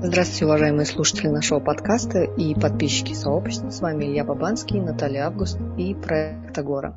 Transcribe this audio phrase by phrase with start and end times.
[0.00, 3.70] Здравствуйте, уважаемые слушатели нашего подкаста и подписчики сообщества.
[3.70, 6.96] С вами Илья Бабанский, Наталья Август и проект Агора.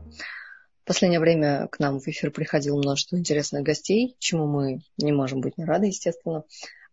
[0.84, 5.42] В последнее время к нам в эфир приходило множество интересных гостей, чему мы не можем
[5.42, 6.44] быть не рады, естественно.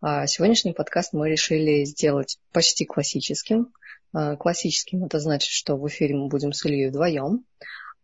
[0.01, 3.71] А сегодняшний подкаст мы решили сделать почти классическим.
[4.11, 7.45] А, классическим это значит, что в эфире мы будем с Ильей вдвоем,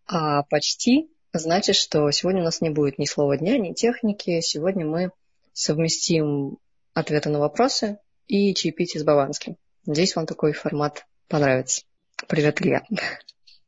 [0.06, 4.42] а почти значит, что сегодня у нас не будет ни слова дня, ни техники.
[4.42, 5.10] Сегодня мы
[5.54, 6.60] совместим
[6.96, 9.58] ответы на вопросы и чаепитие с Баванским.
[9.86, 11.84] Надеюсь, вам такой формат понравится.
[12.28, 12.84] Привет, Илья.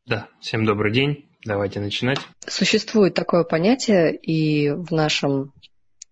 [0.08, 1.30] Да, всем добрый день.
[1.46, 2.20] Давайте начинать.
[2.48, 5.54] Существует такое понятие и в нашем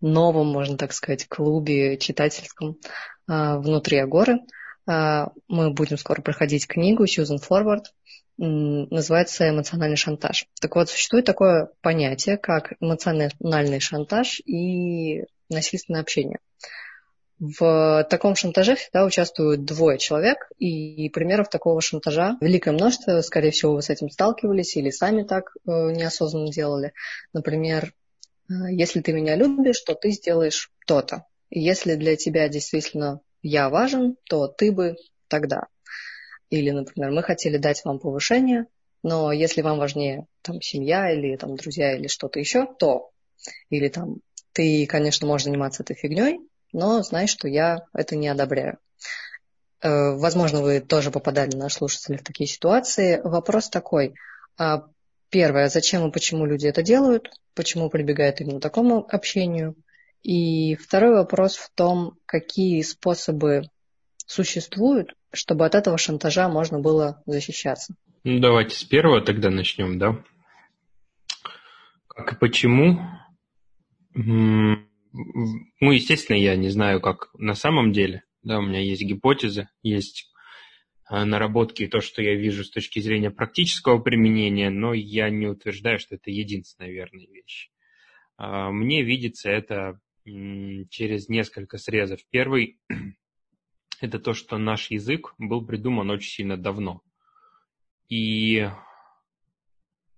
[0.02, 2.78] новом, можно так сказать, клубе читательском
[3.28, 4.40] а, внутри Агоры.
[4.86, 7.86] А, мы будем скоро проходить книгу Chosen Forward.
[8.38, 10.46] Называется эмоциональный шантаж.
[10.60, 16.40] Так вот, существует такое понятие, как эмоциональный шантаж и насильственное общение.
[17.38, 23.20] В таком шантаже всегда участвуют двое человек, и примеров такого шантажа великое множество.
[23.22, 26.94] Скорее всего, вы с этим сталкивались или сами так э, неосознанно делали.
[27.34, 27.94] Например,
[28.50, 31.26] э, если ты меня любишь, то ты сделаешь то-то.
[31.50, 34.96] Если для тебя действительно я важен, то ты бы
[35.28, 35.68] тогда.
[36.50, 38.68] Или, например, мы хотели дать вам повышение,
[39.04, 43.12] но если вам важнее там, семья или там, друзья или что-то еще, то.
[43.70, 44.20] Или там
[44.54, 46.40] ты, конечно, можешь заниматься этой фигней,
[46.76, 48.78] но знай, что я это не одобряю.
[49.82, 53.22] Э, возможно, вы тоже попадали, наши слушатели, в такие ситуации.
[53.24, 54.16] Вопрос такой.
[54.58, 54.84] А,
[55.30, 59.76] первое, зачем и почему люди это делают, почему прибегают именно к такому общению.
[60.22, 63.70] И второй вопрос в том, какие способы
[64.26, 67.96] существуют, чтобы от этого шантажа можно было защищаться.
[68.26, 70.22] Ну, давайте с первого тогда начнем, да?
[72.08, 73.00] Как и почему?
[75.80, 78.24] Ну, естественно, я не знаю, как на самом деле.
[78.44, 80.32] Да, у меня есть гипотезы, есть
[81.08, 85.48] а, наработки и то, что я вижу с точки зрения практического применения, но я не
[85.48, 87.72] утверждаю, что это единственная верная вещь.
[88.38, 92.20] А, мне видится это через несколько срезов.
[92.30, 92.80] Первый–
[94.02, 97.02] это то, что наш язык был придуман очень сильно давно.
[98.10, 98.68] И,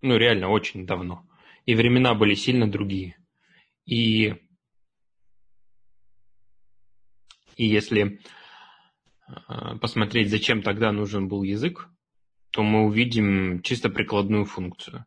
[0.02, 1.28] ну, реально очень давно.
[1.66, 3.18] И времена были сильно другие.
[3.86, 4.36] И
[7.58, 8.22] И если
[9.28, 11.90] а, посмотреть, зачем тогда нужен был язык,
[12.52, 15.06] то мы увидим чисто прикладную функцию.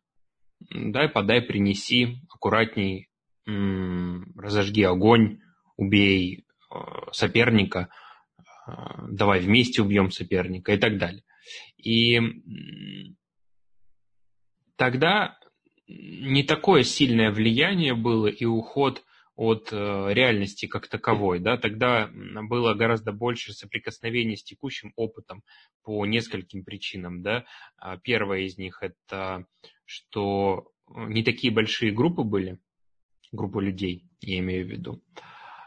[0.69, 3.09] Дай, подай, принеси, аккуратней,
[3.45, 5.39] разожги огонь,
[5.77, 7.89] убей а, соперника,
[8.67, 11.23] а, давай вместе убьем соперника и так далее.
[11.77, 12.19] И
[14.75, 15.39] тогда
[15.87, 19.03] не такое сильное влияние было и уход
[19.41, 25.43] от э, реальности как таковой, да, тогда было гораздо больше соприкосновений с текущим опытом
[25.81, 27.45] по нескольким причинам, да.
[27.75, 29.47] А первая из них это,
[29.83, 32.59] что не такие большие группы были,
[33.31, 35.01] группы людей, я имею в виду,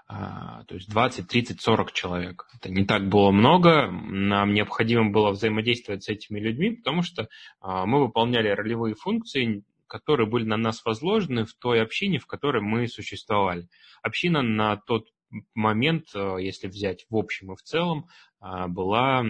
[0.06, 2.46] а, то есть 20, 30, 40 человек.
[2.54, 7.28] Это не так было много, нам необходимо было взаимодействовать с этими людьми, потому что
[7.60, 9.64] а, мы выполняли ролевые функции,
[9.94, 13.69] которые были на нас возложены в той общине, в которой мы существовали.
[14.03, 15.06] Община на тот
[15.55, 18.09] момент, э, если взять в общем и в целом,
[18.43, 19.25] э, была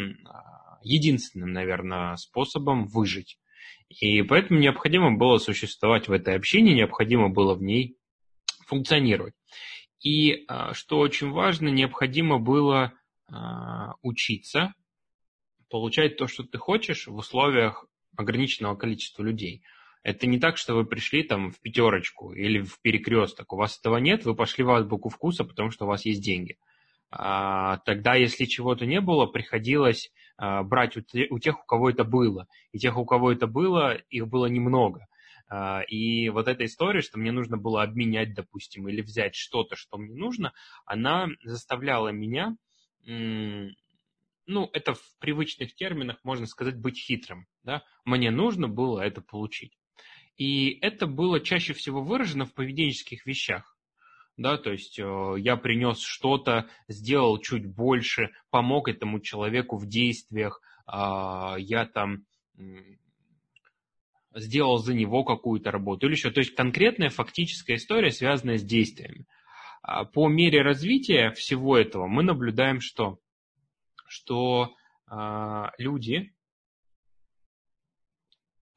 [0.83, 3.39] единственным, наверное, способом выжить.
[3.91, 7.99] И поэтому необходимо было существовать в этой общине, необходимо было в ней
[8.67, 9.35] функционировать.
[10.01, 12.95] И э, что очень важно, необходимо было
[14.03, 14.75] учиться
[15.71, 17.87] получать то, что ты хочешь в условиях
[18.17, 19.63] ограниченного количества людей.
[20.04, 23.54] Это не так, что вы пришли там в пятерочку или в перекресток.
[23.54, 26.59] У вас этого нет, вы пошли в азбуку вкуса, потому что у вас есть деньги.
[27.10, 31.00] А, тогда, если чего-то не было, приходилось а, брать у,
[31.31, 32.47] у тех, у кого это было.
[32.72, 35.06] И тех, у кого это было, их было немного.
[35.48, 39.97] А, и вот эта история, что мне нужно было обменять, допустим, или взять что-то, что
[39.97, 40.53] мне нужно,
[40.84, 42.57] она заставляла меня
[44.47, 47.47] ну, это в привычных терминах можно сказать быть хитрым.
[47.62, 47.83] Да?
[48.04, 49.77] Мне нужно было это получить.
[50.36, 53.77] И это было чаще всего выражено в поведенческих вещах.
[54.36, 60.60] Да, то есть э, я принес что-то, сделал чуть больше, помог этому человеку в действиях,
[60.89, 60.92] э,
[61.59, 62.25] я там
[64.34, 66.33] сделал за него какую-то работу или еще.
[66.33, 69.27] То есть конкретная фактическая история, связанная с действиями.
[69.83, 73.21] А по мере развития всего этого мы наблюдаем что?
[74.09, 74.75] Что
[75.09, 76.34] э, люди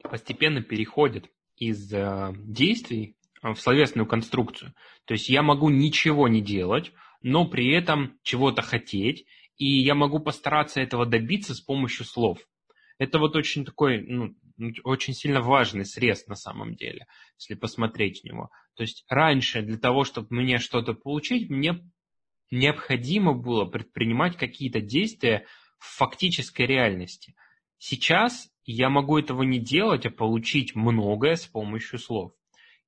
[0.04, 4.74] постепенно переходят из э, действий в словесную конструкцию.
[5.06, 9.26] То есть я могу ничего не делать, но при этом чего-то хотеть,
[9.58, 12.40] и я могу постараться этого добиться с помощью слов.
[13.00, 14.36] Это вот очень такой, ну,
[14.84, 17.06] очень сильно важный срез на самом деле,
[17.38, 18.50] если посмотреть него.
[18.76, 21.80] То есть раньше для того, чтобы мне что-то получить, мне
[22.50, 25.46] необходимо было предпринимать какие-то действия
[25.80, 27.36] в фактической реальности.
[27.78, 32.34] Сейчас я могу этого не делать, а получить многое с помощью слов.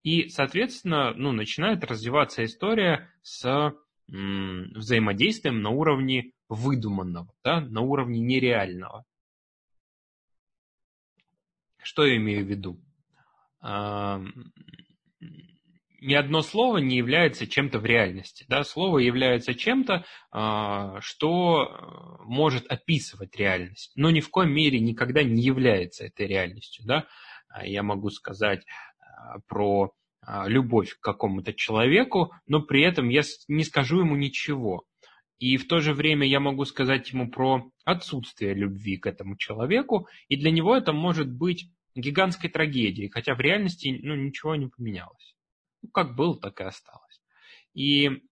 [0.04, 3.74] И, соответственно, ну, начинает развиваться история с
[4.12, 9.06] м, взаимодействием на уровне выдуманного, да, на уровне нереального.
[11.82, 12.80] Что я имею в виду?
[16.02, 18.46] Ни одно слово не является чем-то в реальности.
[18.48, 18.64] Да?
[18.64, 25.42] Слово является чем-то, а, что может описывать реальность, но ни в коем мере никогда не
[25.42, 26.86] является этой реальностью.
[26.86, 27.08] Да?
[27.50, 28.66] А я могу сказать
[29.00, 29.92] а, про
[30.46, 34.84] любовь к какому-то человеку, но при этом я не скажу ему ничего.
[35.40, 40.08] И в то же время я могу сказать ему про отсутствие любви к этому человеку,
[40.28, 45.36] и для него это может быть гигантской трагедией, хотя в реальности ну, ничего не поменялось.
[45.82, 47.22] Ну, как было, так и осталось.
[47.74, 48.24] И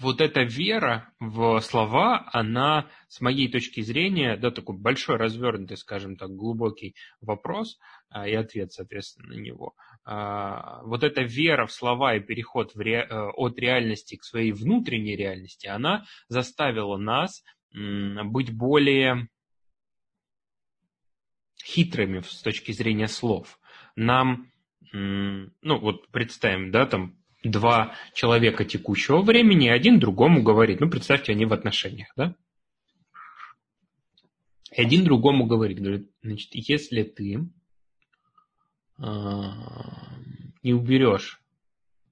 [0.00, 6.16] вот эта вера в слова, она, с моей точки зрения, да, такой большой, развернутый, скажем
[6.16, 7.78] так, глубокий вопрос
[8.10, 9.74] а, и ответ, соответственно, на него.
[10.04, 14.52] А, вот эта вера в слова и переход в ре, э, от реальности к своей
[14.52, 17.42] внутренней реальности, она заставила нас
[17.72, 19.28] быть более
[21.62, 23.60] хитрыми с точки зрения слов.
[23.94, 24.50] Нам
[24.92, 31.44] ну вот представим, да, там два человека текущего времени, один другому говорит, ну представьте, они
[31.44, 32.34] в отношениях, да?
[34.72, 37.48] И один другому говорит, говорит, значит, если ты
[38.98, 39.42] э,
[40.62, 41.40] не уберешь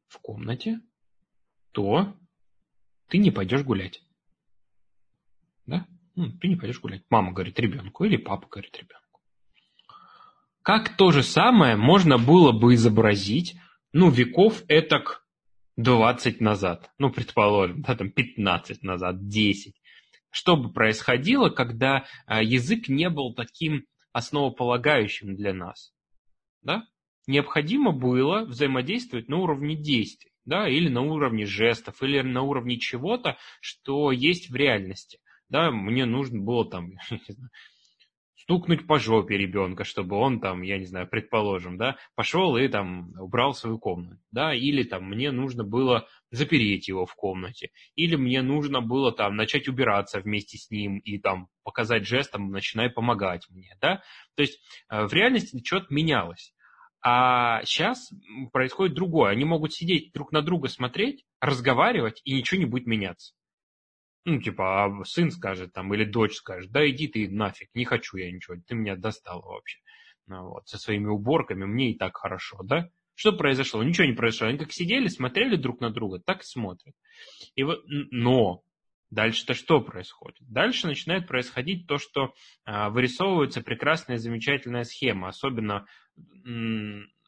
[0.08, 0.80] в комнате,
[1.72, 2.16] то
[3.08, 4.02] ты не пойдешь гулять.
[5.66, 5.86] Да?
[6.14, 7.02] Ну, ты не пойдешь гулять.
[7.10, 9.05] Мама говорит ребенку или папа говорит ребенку.
[10.66, 13.54] Как то же самое можно было бы изобразить,
[13.92, 15.24] ну, веков этак
[15.76, 19.80] 20 назад, ну, предположим, да, там 15 назад, 10.
[20.28, 25.94] Что бы происходило, когда а, язык не был таким основополагающим для нас?
[26.62, 26.82] Да?
[27.28, 33.36] Необходимо было взаимодействовать на уровне действий, да, или на уровне жестов, или на уровне чего-то,
[33.60, 35.20] что есть в реальности.
[35.48, 37.50] Да, мне нужно было там, знаю,
[38.46, 43.12] стукнуть по жопе ребенка, чтобы он там, я не знаю, предположим, да, пошел и там
[43.18, 48.42] убрал свою комнату, да, или там мне нужно было запереть его в комнате, или мне
[48.42, 53.76] нужно было там начать убираться вместе с ним и там показать жестом, начинай помогать мне,
[53.80, 54.02] да,
[54.36, 54.60] то есть
[54.90, 56.54] э, в реальности что-то менялось.
[57.02, 58.10] А сейчас
[58.52, 59.30] происходит другое.
[59.30, 63.35] Они могут сидеть друг на друга смотреть, разговаривать, и ничего не будет меняться.
[64.28, 68.16] Ну, типа, а сын скажет там, или дочь скажет, да иди ты нафиг, не хочу
[68.16, 69.78] я ничего, ты меня достал вообще.
[70.26, 72.90] Ну, вот, со своими уборками, мне и так хорошо, да?
[73.14, 73.84] Что произошло?
[73.84, 74.48] Ничего не произошло.
[74.48, 76.96] Они как сидели, смотрели друг на друга, так и смотрят.
[77.54, 78.64] И вот, но
[79.10, 80.40] дальше-то что происходит?
[80.40, 82.34] Дальше начинает происходить то, что
[82.64, 85.28] а, вырисовывается прекрасная, замечательная схема.
[85.28, 85.86] Особенно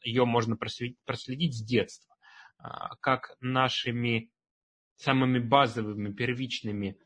[0.02, 2.16] ее можно проследить, с детства.
[2.58, 4.32] А, как нашими
[4.98, 6.98] самыми базовыми, первичными,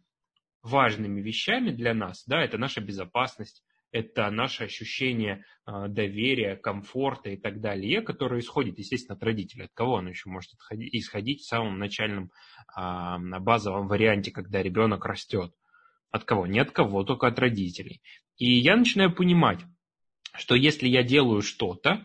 [0.63, 3.63] важными вещами для нас, да, это наша безопасность,
[3.93, 9.67] это наше ощущение э, доверия, комфорта и так далее, которое исходит, естественно, от родителей.
[9.67, 12.31] От кого оно еще может исходить в самом начальном
[12.75, 15.53] э, базовом варианте, когда ребенок растет?
[16.11, 16.47] От кого?
[16.47, 18.01] Не от кого, только от родителей.
[18.39, 19.61] И я начинаю понимать,
[20.35, 22.03] что если я делаю что-то,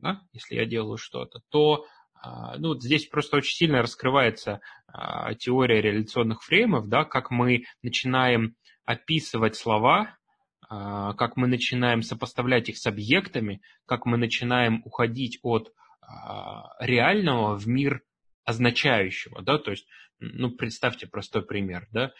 [0.00, 1.86] да, если я делаю что-то, то а,
[2.22, 8.56] ну, вот здесь просто очень сильно раскрывается а, теория реляционных фреймов, да, как мы начинаем
[8.84, 10.16] описывать слова,
[10.68, 15.72] а, как мы начинаем сопоставлять их с объектами, как мы начинаем уходить от
[16.80, 18.02] реального в мир
[18.44, 19.86] означающего, да, то есть,
[20.18, 22.12] ну, представьте простой пример, да,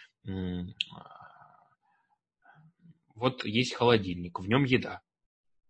[3.16, 5.00] вот есть холодильник, в нем еда,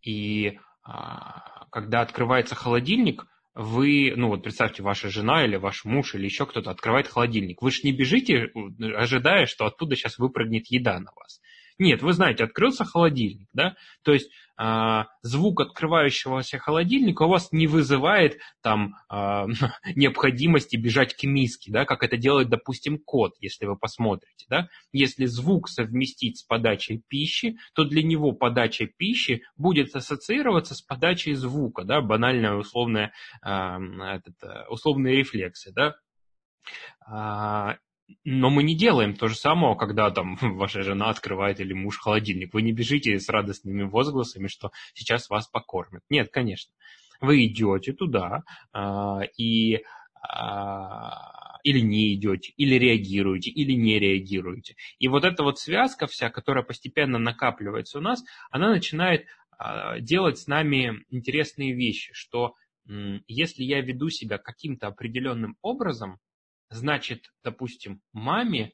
[0.03, 6.47] и когда открывается холодильник, вы, ну вот представьте, ваша жена или ваш муж или еще
[6.47, 7.63] кто-то открывает холодильник.
[7.63, 8.51] Вы же не бежите,
[8.97, 11.41] ожидая, что оттуда сейчас выпрыгнет еда на вас.
[11.79, 14.31] Нет, вы знаете, открылся холодильник, да, то есть э,
[15.23, 19.15] звук открывающегося холодильника у вас не вызывает там э,
[19.97, 24.69] необходимости бежать к миске, да, как это делает, допустим, кот, если вы посмотрите, да.
[24.93, 31.33] Если звук совместить с подачей пищи, то для него подача пищи будет ассоциироваться с подачей
[31.35, 33.13] звука, да, банальная условная,
[33.43, 35.97] э, этот, условные рефлексы, да.
[38.25, 42.55] Но мы не делаем то же самое, когда там ваша жена открывает или муж холодильник.
[42.55, 46.03] Вы не бежите с радостными возгласами, что сейчас вас покормят.
[46.09, 46.73] Нет, конечно.
[47.21, 49.83] Вы идете туда а, и
[50.23, 54.77] а, или не идете, или реагируете, или не реагируете.
[54.99, 59.27] И вот эта вот связка вся, которая постепенно накапливается у нас, она начинает
[59.59, 62.55] а, делать с нами интересные вещи, что
[63.29, 66.19] если я веду себя каким-то определенным образом,
[66.71, 68.73] значит, допустим, маме,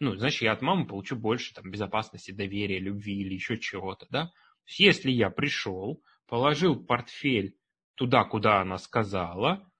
[0.00, 4.30] ну, значит, я от мамы получу больше там, безопасности, доверия, любви или еще чего-то, да.
[4.66, 7.56] Если я пришел, положил портфель
[7.94, 9.70] туда, куда она сказала,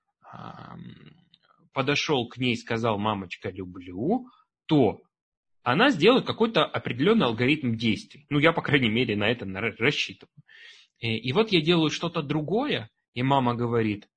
[1.73, 4.27] подошел к ней сказал, мамочка, люблю,
[4.65, 5.01] то
[5.63, 8.25] она сделает какой-то определенный алгоритм действий.
[8.29, 10.33] Ну, я, по крайней мере, на это рассчитываю.
[10.99, 14.12] И вот я делаю что-то другое, и мама говорит, «А,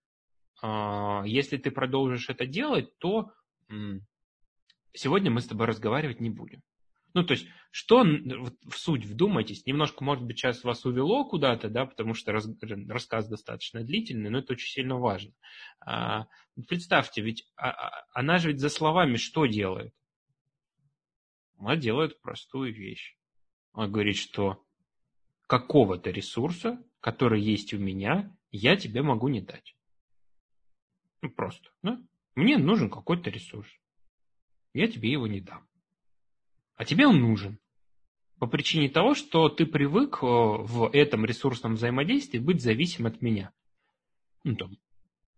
[0.63, 3.33] если ты продолжишь это делать, то
[4.93, 6.63] сегодня мы с тобой разговаривать не будем.
[7.17, 11.87] Ну, то есть, что в суть, вдумайтесь, немножко, может быть, сейчас вас увело куда-то, да,
[11.87, 12.47] потому что раз,
[12.89, 15.33] рассказ достаточно длительный, но это очень сильно важно.
[15.81, 16.27] А,
[16.69, 19.95] представьте, ведь а, а, она же ведь за словами что делает?
[21.59, 23.17] Она делает простую вещь.
[23.73, 24.63] Она говорит, что
[25.47, 29.76] какого-то ресурса, который есть у меня, я тебе могу не дать.
[31.27, 31.99] Ну, просто, да?
[32.37, 33.69] Мне нужен какой-то ресурс.
[34.75, 35.67] Я тебе его не дам.
[36.77, 37.59] А тебе он нужен.
[38.39, 43.51] По причине того, что ты привык э, в этом ресурсном взаимодействии быть зависим от меня.
[44.45, 44.77] Ну, там,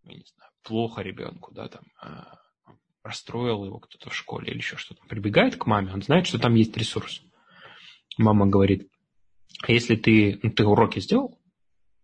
[0.02, 2.36] я не знаю, плохо ребенку, да, там, а,
[3.02, 5.02] расстроил его кто-то в школе или еще что-то.
[5.06, 7.22] Прибегает к маме, он знает, что там есть ресурс.
[8.18, 8.90] Мама говорит,
[9.62, 11.40] «А если ты, ну, ты уроки сделал,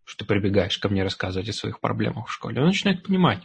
[0.05, 3.43] что ты прибегаешь ко мне рассказывать о своих проблемах в школе, он начинает понимать.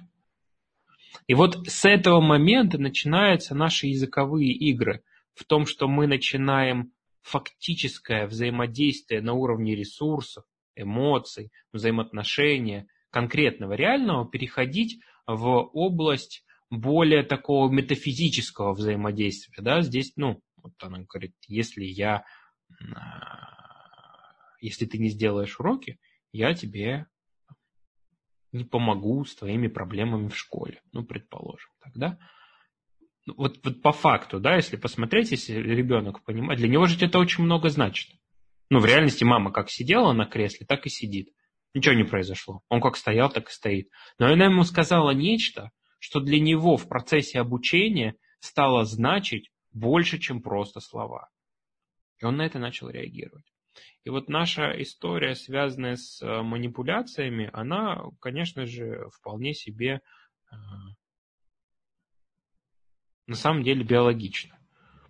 [1.27, 8.27] И вот с этого момента начинаются наши языковые игры в том, что мы начинаем фактическое
[8.27, 10.43] взаимодействие на уровне ресурсов,
[10.75, 19.61] эмоций, взаимоотношения, конкретного, реального, переходить в область более такого метафизического взаимодействия.
[19.61, 19.81] Да?
[19.81, 22.23] Здесь, ну, вот она говорит, если я,
[24.61, 25.99] если ты не сделаешь уроки,
[26.31, 27.07] я тебе
[28.51, 30.82] не помогу с твоими проблемами в школе.
[30.91, 32.18] Ну, предположим, тогда.
[33.25, 37.20] Ну, вот, вот по факту, да, если посмотреть, если ребенок понимает, для него же это
[37.20, 38.10] очень много значит.
[38.70, 41.29] Ну, в реальности мама как сидела на кресле, так и сидит.
[41.74, 42.62] Ничего не произошло.
[42.70, 43.89] Он как стоял, так и стоит.
[44.18, 50.41] Но она ему сказала нечто, что для него в процессе обучения стало значить больше, чем
[50.41, 51.29] просто слова.
[52.20, 53.46] И он на это начал реагировать.
[54.03, 60.01] И вот наша история, связанная с э, манипуляциями, она, конечно же, вполне себе
[60.51, 60.55] э,
[63.27, 64.57] на самом деле биологична.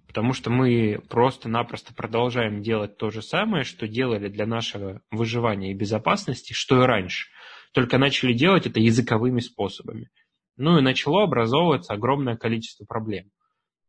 [0.07, 5.75] Потому что мы просто-напросто продолжаем делать то же самое, что делали для нашего выживания и
[5.75, 7.29] безопасности, что и раньше.
[7.73, 10.09] Только начали делать это языковыми способами.
[10.57, 13.31] Ну и начало образовываться огромное количество проблем.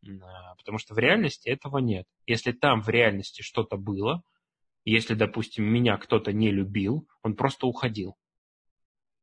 [0.06, 2.06] А, потому что в реальности этого нет.
[2.26, 4.22] Если там в реальности что-то было,
[4.84, 8.16] если, допустим, меня кто-то не любил, он просто уходил.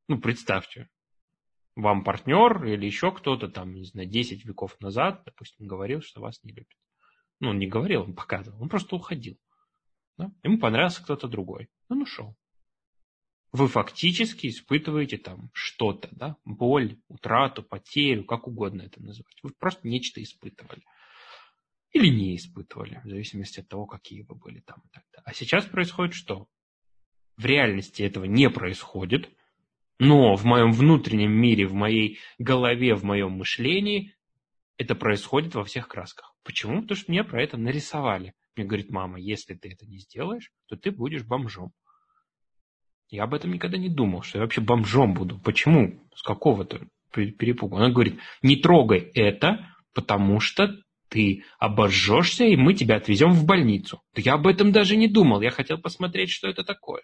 [0.07, 0.89] Ну, представьте,
[1.75, 6.43] вам партнер или еще кто-то там, не знаю, 10 веков назад, допустим, говорил, что вас
[6.43, 6.77] не любит.
[7.39, 9.37] Ну, он не говорил, он показывал, он просто уходил.
[10.17, 10.31] Да?
[10.43, 11.69] Ему понравился кто-то другой.
[11.89, 12.35] Он ушел.
[13.51, 19.37] Вы фактически испытываете там что-то, да, боль, утрату, потерю, как угодно это называть.
[19.41, 20.83] Вы просто нечто испытывали
[21.97, 24.83] или не испытывали, в зависимости от того, какие вы были там.
[25.23, 26.47] А сейчас происходит что?
[27.35, 29.29] В реальности этого не происходит,
[29.99, 34.15] но в моем внутреннем мире, в моей голове, в моем мышлении
[34.77, 36.35] это происходит во всех красках.
[36.43, 36.81] Почему?
[36.81, 38.33] Потому что мне про это нарисовали.
[38.55, 41.71] Мне говорит, мама, если ты это не сделаешь, то ты будешь бомжом.
[43.09, 45.39] Я об этом никогда не думал, что я вообще бомжом буду.
[45.39, 46.07] Почему?
[46.15, 47.77] С какого-то перепугу.
[47.77, 50.75] Она говорит, не трогай это, потому что
[51.09, 54.01] ты обожжешься, и мы тебя отвезем в больницу.
[54.15, 57.01] Я об этом даже не думал, я хотел посмотреть, что это такое.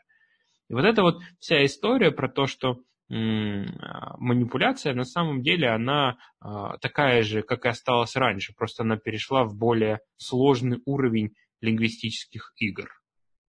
[0.70, 2.80] И вот эта вот вся история про то, что
[3.10, 9.44] манипуляция на самом деле она а, такая же, как и осталась раньше, просто она перешла
[9.44, 12.90] в более сложный уровень лингвистических игр.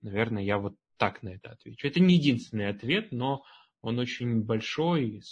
[0.01, 1.89] Наверное, я вот так на это отвечу.
[1.89, 3.43] Это не единственный ответ, но
[3.81, 5.23] он очень большой,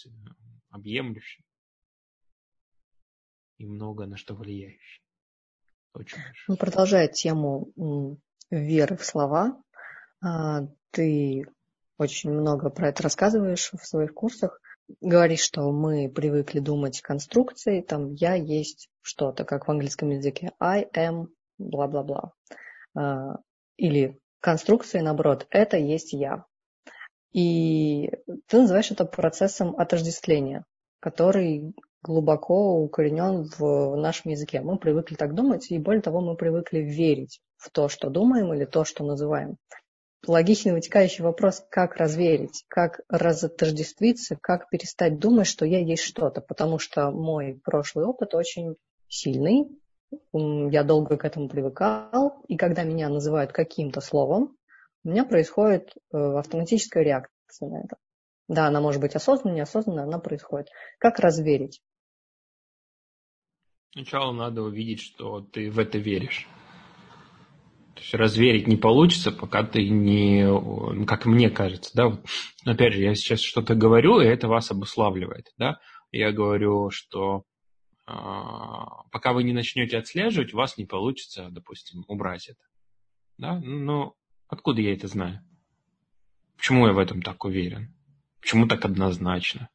[0.71, 1.45] объемлющий
[3.59, 5.06] и много на что влияющий.
[5.97, 7.73] Очень ну, продолжая тему
[8.51, 9.59] веры в слова,
[10.23, 11.47] а, ты
[11.97, 14.61] очень много про это рассказываешь в своих курсах.
[15.01, 20.53] Говоришь, что мы привыкли думать конструкцией, там я есть что-то, как в английском языке.
[20.61, 22.33] I am бла-бла-бла.
[22.95, 23.39] А,
[23.79, 26.45] или конструкции, наоборот, это есть я.
[27.33, 28.11] И
[28.47, 30.67] ты называешь это процессом отождествления,
[31.01, 34.61] который глубоко укоренен в нашем языке.
[34.61, 38.65] Мы привыкли так думать, и более того, мы привыкли верить в то, что думаем, или
[38.65, 39.57] то, что называем.
[40.27, 46.79] Логичный вытекающий вопрос, как разверить, как разотождествиться, как перестать думать, что я есть что-то, потому
[46.79, 48.77] что мой прошлый опыт очень
[49.09, 49.69] сильный,
[50.33, 54.57] я долго к этому привыкал, и когда меня называют каким-то словом,
[55.05, 57.97] у меня происходит э, автоматическая реакция на это.
[58.49, 60.69] Да, она может быть осознанной, неосознанной, она происходит.
[60.99, 61.83] Как разверить?
[63.93, 66.47] Сначала надо увидеть, что ты в это веришь.
[67.95, 70.47] То есть разверить не получится, пока ты не,
[71.07, 72.21] как мне кажется, да, вот,
[72.67, 75.79] опять же, я сейчас что-то говорю, и это вас обуславливает, да,
[76.13, 77.45] я говорю, что
[78.07, 78.13] э,
[79.11, 82.61] пока вы не начнете отслеживать, у вас не получится, допустим, убрать это,
[83.39, 84.15] да, но
[84.47, 85.41] откуда я это знаю?
[86.59, 87.96] Почему я в этом так уверен?
[88.47, 89.71] Почему так однозначно?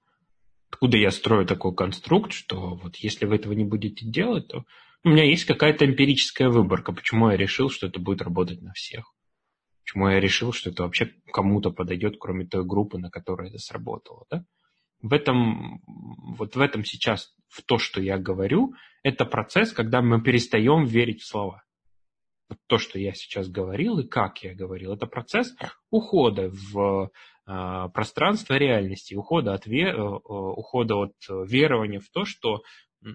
[0.70, 4.64] Откуда я строю такой конструкт, что вот если вы этого не будете делать, то
[5.04, 9.14] у меня есть какая-то эмпирическая выборка, почему я решил, что это будет работать на всех.
[9.84, 14.26] Почему я решил, что это вообще кому-то подойдет, кроме той группы, на которой это сработало.
[14.32, 14.46] Да?
[15.02, 15.82] В этом,
[16.38, 18.74] вот в этом сейчас, в то, что я говорю,
[19.04, 21.62] это процесс, когда мы перестаем верить в слова.
[22.52, 25.56] Вот то, что я сейчас говорил и как я говорил, это процесс
[25.90, 27.10] ухода в
[27.48, 32.62] э, пространство реальности, ухода от, ве, э, ухода от верования в то, что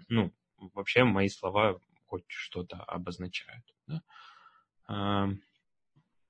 [0.09, 0.33] ну,
[0.73, 3.63] вообще мои слова хоть что-то обозначают.
[3.87, 4.03] Да?
[4.89, 5.29] А,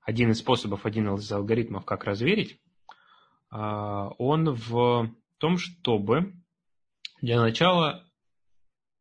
[0.01, 2.59] один из способов, один из алгоритмов, как разверить,
[3.49, 6.33] а, он в том, чтобы
[7.21, 8.05] для начала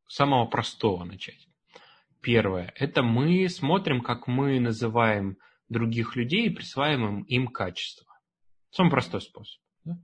[0.06, 1.48] самого простого начать.
[2.26, 2.72] Первое.
[2.74, 8.12] Это мы смотрим, как мы называем других людей и присваиваем им качество.
[8.70, 9.62] Самый простой способ.
[9.84, 9.96] Да?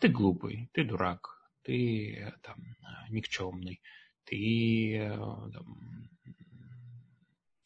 [0.00, 1.28] Ты глупый, ты дурак,
[1.64, 2.56] ты там,
[3.10, 3.82] никчемный,
[4.24, 6.08] ты э, там,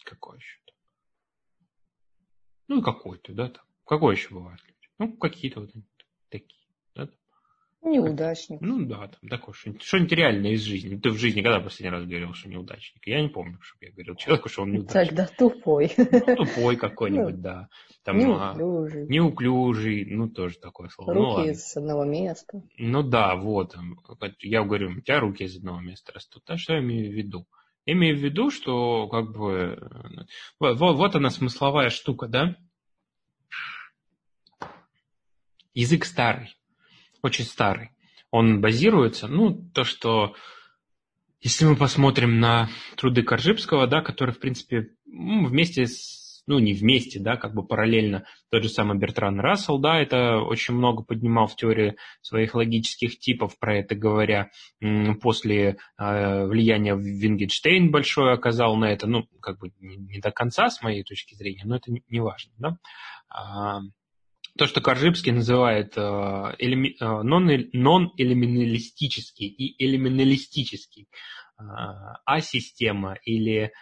[0.04, 0.58] какой еще?
[2.66, 3.64] Ну и какой ты, да, там.
[3.86, 4.58] Какой еще бывает?
[4.98, 5.70] Ну, какие-то вот
[6.28, 6.61] такие.
[7.84, 8.60] Неудачник.
[8.60, 10.96] Ну да, там такое что-нибудь, что-нибудь реальное из жизни.
[10.96, 13.04] Ты в жизни когда последний раз говорил, что неудачник?
[13.06, 15.08] Я не помню, чтобы я говорил человеку, что он неудачник.
[15.08, 15.92] Тогда тупой.
[15.96, 17.68] Ну, тупой какой-нибудь, ну, да.
[18.04, 19.02] Там, неуклюжий.
[19.02, 21.12] А, неуклюжий, ну тоже такое слово.
[21.12, 22.62] Ну, руки ну, из одного места.
[22.78, 23.76] Ну да, вот.
[24.38, 26.44] Я говорю, у тебя руки из одного места растут.
[26.46, 27.48] А что я имею в виду?
[27.84, 29.90] Я имею в виду, что как бы
[30.60, 32.56] вот, вот она смысловая штука, да?
[35.74, 36.54] Язык старый
[37.22, 37.90] очень старый.
[38.30, 40.34] Он базируется, ну, то, что
[41.40, 46.72] если мы посмотрим на труды Коржибского, да, который, в принципе, ну, вместе с, ну, не
[46.72, 51.48] вместе, да, как бы параллельно тот же самый Бертран Рассел, да, это очень много поднимал
[51.48, 54.50] в теории своих логических типов, про это говоря,
[55.20, 60.70] после э, влияния Вингенштейн большое оказал на это, ну, как бы не, не до конца
[60.70, 63.82] с моей точки зрения, но это не, не важно, да.
[64.58, 71.08] То, что Коржибский называет э, э, нон-элиминалистический и элиминалистический
[71.58, 71.62] э,
[72.26, 73.72] А-система или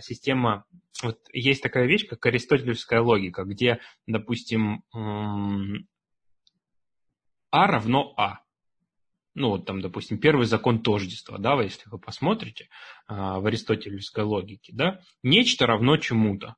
[0.00, 0.64] система,
[1.02, 4.82] вот есть такая вещь, как аристотелевская логика, где, допустим,
[7.50, 8.40] А равно А.
[9.34, 12.70] Ну, вот там, допустим, первый закон тождества, да, если вы посмотрите
[13.08, 16.56] в аристотелевской логике, да, нечто равно чему-то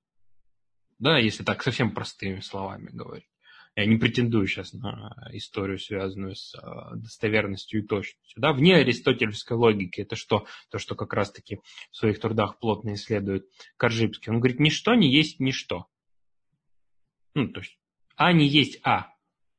[0.98, 3.28] да, если так совсем простыми словами говорить.
[3.76, 8.40] Я не претендую сейчас на историю, связанную с а, достоверностью и точностью.
[8.40, 8.52] Да?
[8.52, 10.46] Вне аристотельской логики это что?
[10.70, 11.61] То, что как раз-таки
[11.92, 14.32] в своих трудах плотно исследует Коржибский.
[14.32, 15.87] Он говорит, ничто не есть ничто.
[17.34, 17.78] Ну, то есть
[18.16, 19.12] А не есть А.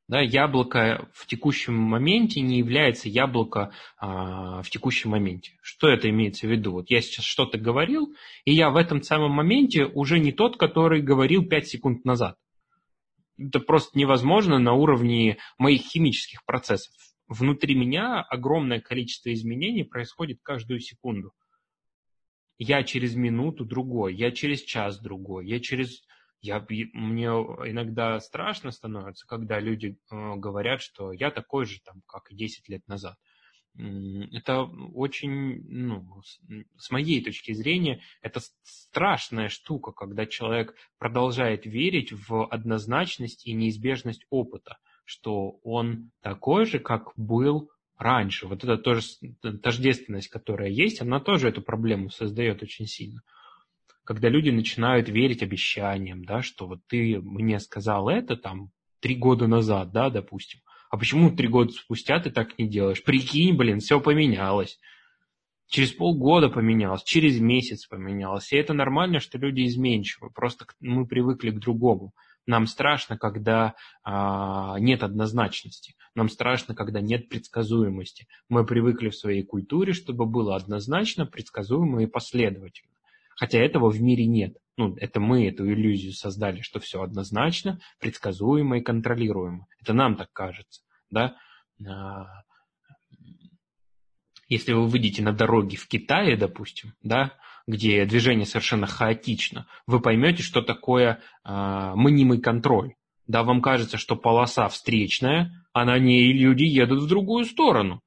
[0.10, 5.52] Да, яблоко в текущем моменте не является яблоко а, в текущем моменте.
[5.62, 6.72] Что это имеется в виду?
[6.72, 11.04] Вот я сейчас что-то говорил, и я в этом самом моменте уже не тот, который
[11.04, 12.38] говорил 5 секунд назад.
[13.38, 16.96] Это просто невозможно на уровне моих химических процессов.
[17.28, 21.34] Внутри меня огромное количество изменений происходит каждую секунду.
[22.58, 26.02] Я через минуту другой, я через час другой, я через
[26.42, 32.32] я, мне иногда страшно становится, когда люди э, говорят, что я такой же, там, как
[32.32, 33.18] и 10 лет назад.
[33.76, 36.22] Это очень, ну,
[36.78, 44.26] с моей точки зрения, это страшная штука, когда человек продолжает верить в однозначность и неизбежность
[44.30, 48.48] опыта, что он такой же, как был раньше.
[48.48, 49.02] Вот эта тоже
[49.62, 53.22] тождественность, которая есть, она тоже эту проблему создает очень сильно.
[54.10, 59.46] Когда люди начинают верить обещаниям, да, что вот ты мне сказал это там три года
[59.46, 63.04] назад, да, допустим, а почему три года спустя ты так не делаешь?
[63.04, 64.80] Прикинь, блин, все поменялось.
[65.68, 68.52] Через полгода поменялось, через месяц поменялось.
[68.52, 70.32] И это нормально, что люди изменчивы.
[70.32, 72.16] Просто мы привыкли к другому.
[72.48, 75.94] Нам страшно, когда а, нет однозначности.
[76.16, 78.26] Нам страшно, когда нет предсказуемости.
[78.50, 82.90] Мы привыкли в своей культуре, чтобы было однозначно, предсказуемо и последовательно.
[83.40, 84.58] Хотя этого в мире нет.
[84.76, 89.66] Ну, это мы эту иллюзию создали, что все однозначно, предсказуемо и контролируемо.
[89.82, 90.82] Это нам так кажется.
[91.10, 91.38] Да?
[91.88, 92.26] А,
[94.50, 97.32] если вы выйдете на дороги в Китае, допустим, да,
[97.66, 102.96] где движение совершенно хаотично, вы поймете, что такое э, мнимый контроль.
[103.26, 108.02] Да, вам кажется, что полоса встречная, а на ней люди едут в другую сторону.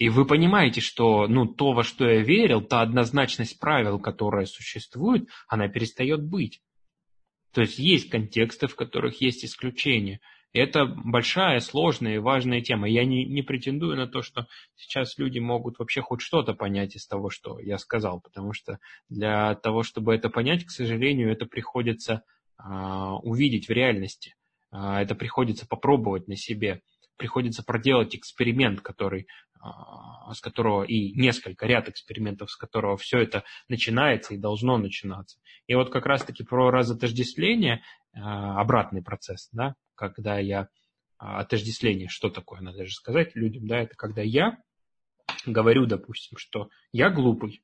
[0.00, 5.28] И вы понимаете, что ну, то, во что я верил, та однозначность правил, которая существует,
[5.46, 6.62] она перестает быть.
[7.52, 10.20] То есть есть контексты, в которых есть исключения.
[10.54, 12.88] Это большая, сложная и важная тема.
[12.88, 17.06] Я не, не претендую на то, что сейчас люди могут вообще хоть что-то понять из
[17.06, 18.78] того, что я сказал, потому что
[19.10, 22.22] для того, чтобы это понять, к сожалению, это приходится
[22.56, 24.34] а, увидеть в реальности.
[24.70, 26.80] А, это приходится попробовать на себе.
[27.18, 29.26] Приходится проделать эксперимент, который
[30.32, 35.38] с которого и несколько ряд экспериментов, с которого все это начинается и должно начинаться.
[35.66, 37.82] И вот как раз-таки про разотождествление,
[38.14, 40.68] а, обратный процесс, да, когда я
[41.18, 44.56] а, отождествление, что такое, надо же сказать людям, да, это когда я
[45.46, 47.62] говорю, допустим, что я глупый.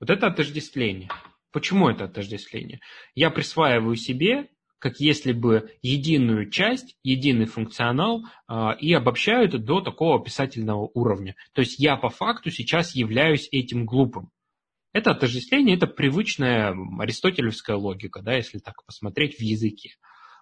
[0.00, 1.10] Вот это отождествление.
[1.50, 2.80] Почему это отождествление?
[3.14, 9.80] Я присваиваю себе как если бы единую часть, единый функционал э, и обобщаю это до
[9.80, 11.34] такого описательного уровня.
[11.52, 14.30] То есть я по факту сейчас являюсь этим глупым.
[14.92, 19.96] Это отождествление, это привычная аристотелевская логика, да, если так посмотреть в языке.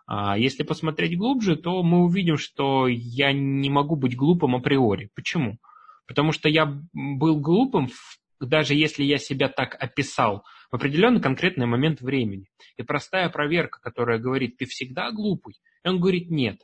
[0.06, 5.10] А если посмотреть глубже, то мы увидим, что я не могу быть глупым априори.
[5.14, 5.58] Почему?
[6.06, 7.88] Потому что я был глупым,
[8.38, 12.48] даже если я себя так описал в определенный конкретный момент времени.
[12.76, 16.60] И простая проверка, которая говорит, ты всегда глупый, и он говорит, нет.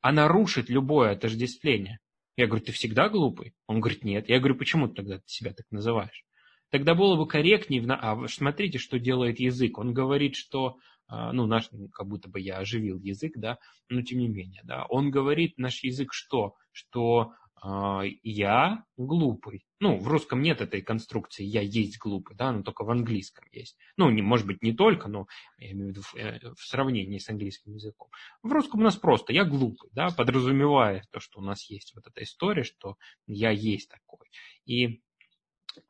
[0.00, 1.98] Она рушит любое отождествление.
[2.36, 3.54] Я говорю, ты всегда глупый?
[3.66, 4.28] Он говорит, нет.
[4.28, 6.24] Я говорю, почему ты тогда себя так называешь?
[6.70, 9.78] Тогда было бы корректнее, а смотрите, что делает язык.
[9.78, 14.18] Он говорит, что, а, ну, наш, как будто бы я оживил язык, да, но тем
[14.18, 16.54] не менее, да, он говорит, наш язык что?
[16.72, 19.66] Что я глупый.
[19.80, 23.76] Ну, в русском нет этой конструкции «я есть глупый», да, но только в английском есть.
[23.96, 25.26] Ну, не, может быть, не только, но
[25.58, 28.08] я имею в виду э, в сравнении с английским языком.
[28.42, 32.06] В русском у нас просто «я глупый», да, подразумевая то, что у нас есть вот
[32.06, 34.28] эта история, что я есть такой.
[34.64, 35.02] И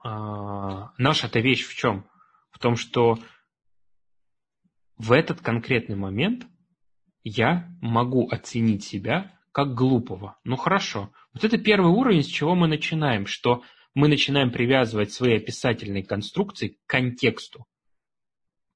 [0.02, 2.08] а, наша-то вещь в чем?
[2.50, 3.18] В том, что
[4.96, 6.46] в этот конкретный момент
[7.22, 10.36] я могу оценить себя как глупого.
[10.44, 11.14] Ну хорошо.
[11.32, 13.62] Вот это первый уровень, с чего мы начинаем, что
[13.94, 17.64] мы начинаем привязывать свои описательные конструкции к контексту,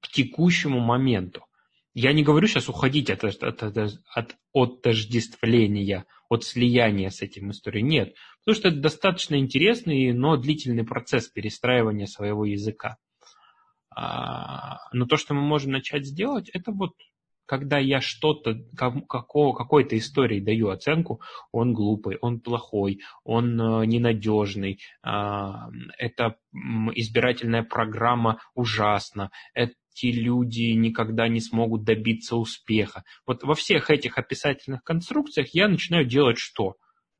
[0.00, 1.44] к текущему моменту.
[1.92, 7.82] Я не говорю сейчас уходить от, от, от, от отождествления, от слияния с этим историей.
[7.82, 12.96] Нет, потому что это достаточно интересный, но длительный процесс перестраивания своего языка.
[13.94, 16.94] А, но то, что мы можем начать сделать, это вот
[17.50, 25.68] когда я что-то, какой-то истории даю оценку, он глупый, он плохой, он э, ненадежный, а,
[25.98, 26.36] эта
[26.94, 33.02] избирательная программа ужасна, эти люди никогда не смогут добиться успеха.
[33.26, 36.76] Вот во всех этих описательных конструкциях я начинаю делать что?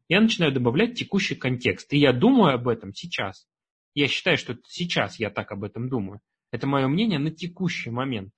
[0.07, 1.93] Я начинаю добавлять текущий контекст.
[1.93, 3.49] И я думаю об этом сейчас.
[3.95, 6.21] Я считаю, что сейчас я так об этом думаю.
[6.53, 8.33] Это мое мнение на текущий момент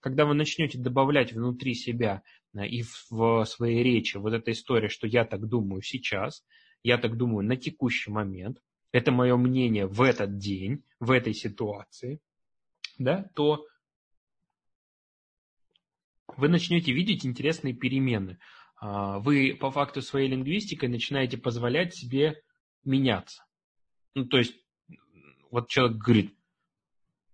[0.00, 2.22] когда вы начнете добавлять внутри себя
[2.54, 6.44] э, и в своей речи вот эта история, что я так думаю сейчас,
[6.82, 8.58] я так думаю на текущий момент,
[8.92, 12.20] это мое мнение в этот день, в этой ситуации,
[12.98, 13.66] да, то
[16.36, 18.38] вы начнете видеть интересные перемены.
[18.80, 22.42] А, вы по факту своей лингвистикой начинаете позволять себе
[22.84, 23.44] меняться.
[24.14, 24.54] Ну, то есть,
[25.50, 26.34] вот человек говорит,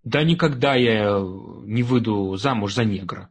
[0.06, 3.28] да никогда я не выйду замуж за негра.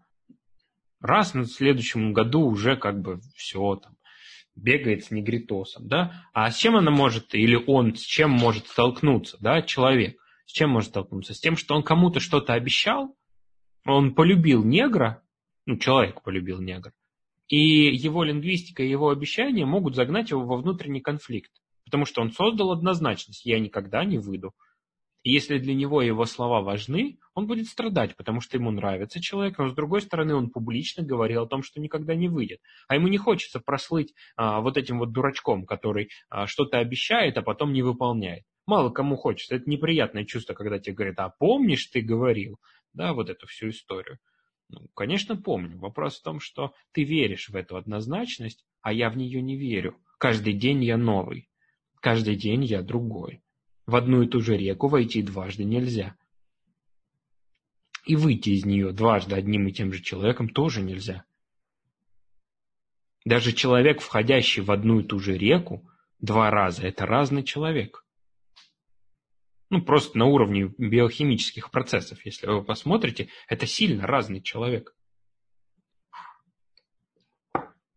[1.00, 3.96] Раз на следующем году уже как бы все там
[4.58, 6.26] бегает с негритосом, да?
[6.34, 10.18] А с чем она может, или он с чем может столкнуться, да, человек?
[10.46, 11.34] С чем может столкнуться?
[11.34, 13.16] С тем, что он кому-то что-то обещал,
[13.86, 15.24] он полюбил негра,
[15.66, 16.92] ну, человек полюбил негра,
[17.48, 17.58] И
[17.96, 21.52] его лингвистика и его обещания могут загнать его во внутренний конфликт.
[21.86, 23.46] Потому что он создал однозначность.
[23.46, 24.54] Я никогда не выйду.
[25.26, 29.58] И если для него его слова важны, он будет страдать, потому что ему нравится человек,
[29.58, 32.62] но с другой стороны он публично говорил о том, что никогда не выйдет.
[32.88, 37.42] А ему не хочется прослыть а, вот этим вот дурачком, который а, что-то обещает, а
[37.42, 38.44] потом не выполняет.
[38.68, 39.56] Мало кому хочется.
[39.56, 42.60] Это неприятное чувство, когда тебе говорят, а помнишь, ты говорил,
[42.94, 44.20] да, вот эту всю историю.
[44.70, 45.80] Ну, конечно, помню.
[45.80, 49.98] Вопрос в том, что ты веришь в эту однозначность, а я в нее не верю.
[50.20, 51.50] Каждый день я новый.
[52.00, 53.42] Каждый день я другой.
[53.86, 56.16] В одну и ту же реку войти дважды нельзя.
[58.06, 61.26] И выйти из нее дважды одним и тем же человеком тоже нельзя.
[63.26, 65.88] Даже человек, входящий в одну и ту же реку,
[66.20, 68.06] два раза– это разный человек.
[69.72, 74.96] Ну, просто на уровне биохимических процессов, если вы посмотрите, это сильно разный человек.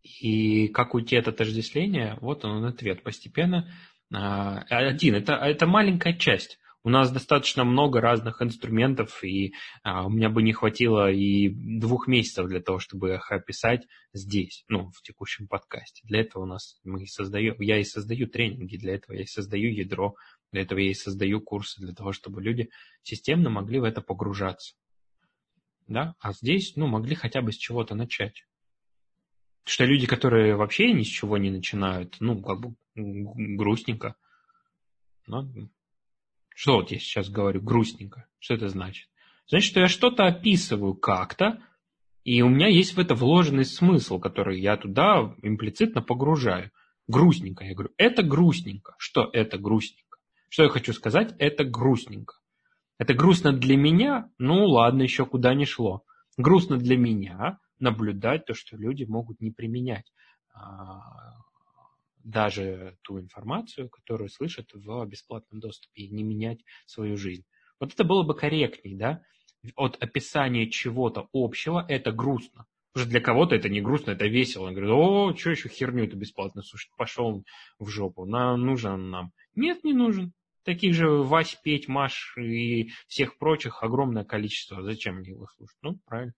[0.02, 3.02] И как уйти от отождествления, вот он ответ.
[3.02, 3.70] Постепенно
[4.10, 5.14] один.
[5.14, 6.58] Это, это маленькая часть.
[6.84, 12.06] У нас достаточно много разных инструментов, и а, у меня бы не хватило и двух
[12.06, 16.02] месяцев для того, чтобы их описать здесь, ну, в текущем подкасте.
[16.04, 19.26] Для этого у нас мы и создаем, я и создаю тренинги, для этого я и
[19.26, 20.14] создаю ядро,
[20.52, 22.70] для этого я и создаю курсы, для того, чтобы люди
[23.02, 24.74] системно могли в это погружаться.
[25.88, 26.14] Да?
[26.20, 28.44] А здесь, ну, могли хотя бы с чего-то начать.
[29.64, 34.16] Что люди, которые вообще ни с чего не начинают, ну, как бы грустненько.
[35.26, 35.70] Ну,
[36.54, 38.26] что вот я сейчас говорю, грустненько?
[38.38, 39.08] Что это значит?
[39.46, 41.62] Значит, что я что-то описываю как-то,
[42.24, 46.70] и у меня есть в это вложенный смысл, который я туда имплицитно погружаю.
[47.06, 47.64] Грустненько.
[47.64, 48.94] Я говорю, это грустненько.
[48.98, 50.18] Что это грустненько?
[50.50, 51.34] Что я хочу сказать?
[51.38, 52.34] Это грустненько.
[52.98, 54.30] Это грустно для меня?
[54.38, 56.02] Ну ладно, еще куда не шло.
[56.36, 60.12] Грустно для меня наблюдать то, что люди могут не применять
[60.52, 61.00] а,
[62.28, 67.44] даже ту информацию, которую слышат в бесплатном доступе, и не менять свою жизнь.
[67.80, 69.22] Вот это было бы корректней, да?
[69.76, 72.66] От описания чего-то общего это грустно.
[72.92, 74.66] Потому что для кого-то это не грустно, это весело.
[74.66, 77.44] Он говорит, о, что еще херню это бесплатно слушать, пошел
[77.78, 79.32] в жопу, на, нужен нам.
[79.54, 80.32] Нет, не нужен.
[80.64, 84.82] Таких же Вась, Петь, Маш и всех прочих огромное количество.
[84.82, 85.78] Зачем мне его слушать?
[85.80, 86.34] Ну, правильно.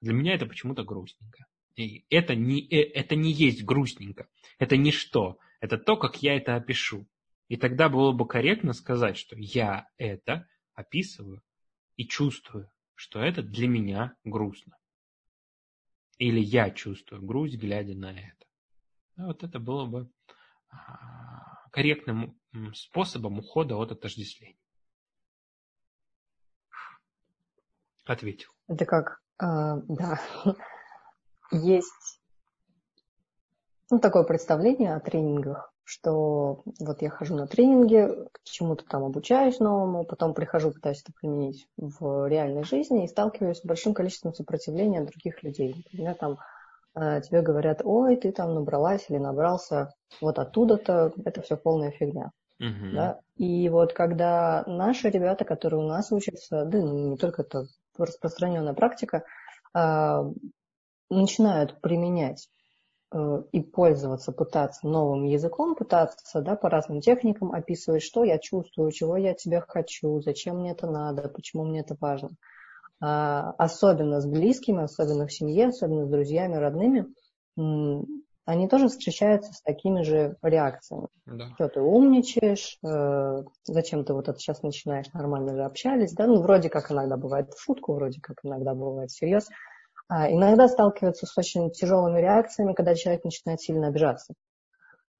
[0.00, 1.46] Для меня это почему-то грустненько.
[1.76, 4.26] И это не, э, это не есть грустненько.
[4.58, 5.38] Это не что.
[5.60, 7.06] Это то, как я это опишу.
[7.48, 11.42] И тогда было бы корректно сказать, что я это описываю
[11.96, 14.76] и чувствую, что это для меня грустно.
[16.18, 18.46] Или я чувствую грусть, глядя на это.
[19.16, 20.10] Вот это было бы
[20.68, 22.38] а, корректным
[22.74, 24.58] способом ухода от отождествления.
[28.04, 28.50] Ответил.
[28.68, 30.20] Это как, а, да,
[31.52, 32.17] есть
[33.90, 39.60] ну, такое представление о тренингах, что вот я хожу на тренинги, к чему-то там обучаюсь
[39.60, 45.00] новому, потом прихожу, пытаюсь это применить в реальной жизни и сталкиваюсь с большим количеством сопротивления
[45.00, 45.74] других людей.
[45.74, 46.38] Например, там
[46.94, 52.32] э, тебе говорят, ой, ты там набралась или набрался вот оттуда-то, это все полная фигня.
[52.60, 52.92] Uh-huh.
[52.92, 53.20] Да?
[53.36, 59.24] И вот когда наши ребята, которые у нас учатся, да не только это распространенная практика,
[59.74, 60.32] э,
[61.08, 62.50] начинают применять
[63.52, 69.16] и пользоваться, пытаться новым языком, пытаться да, по разным техникам описывать, что я чувствую, чего
[69.16, 72.30] я от тебя хочу, зачем мне это надо, почему мне это важно.
[73.00, 77.06] А, особенно с близкими, особенно в семье, особенно с друзьями, родными,
[78.48, 81.08] они тоже встречаются с такими же реакциями.
[81.26, 81.50] Да.
[81.54, 86.40] Что ты умничаешь, э, зачем ты вот это сейчас начинаешь, нормально же общались, да, ну,
[86.40, 89.48] вроде как иногда бывает в шутку, вроде как иногда бывает всерьез.
[90.08, 94.34] А иногда сталкиваются с очень тяжелыми реакциями, когда человек начинает сильно обижаться.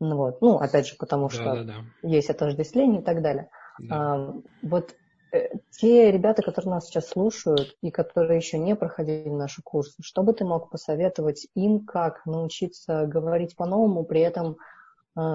[0.00, 0.40] Ну, вот.
[0.40, 2.08] ну опять же, потому что да, да, да.
[2.08, 3.50] есть отождествление и так далее.
[3.80, 4.14] Да.
[4.14, 4.94] А, вот
[5.32, 10.22] э, те ребята, которые нас сейчас слушают и которые еще не проходили наши курсы, что
[10.22, 14.56] бы ты мог посоветовать им, как научиться говорить по-новому, при этом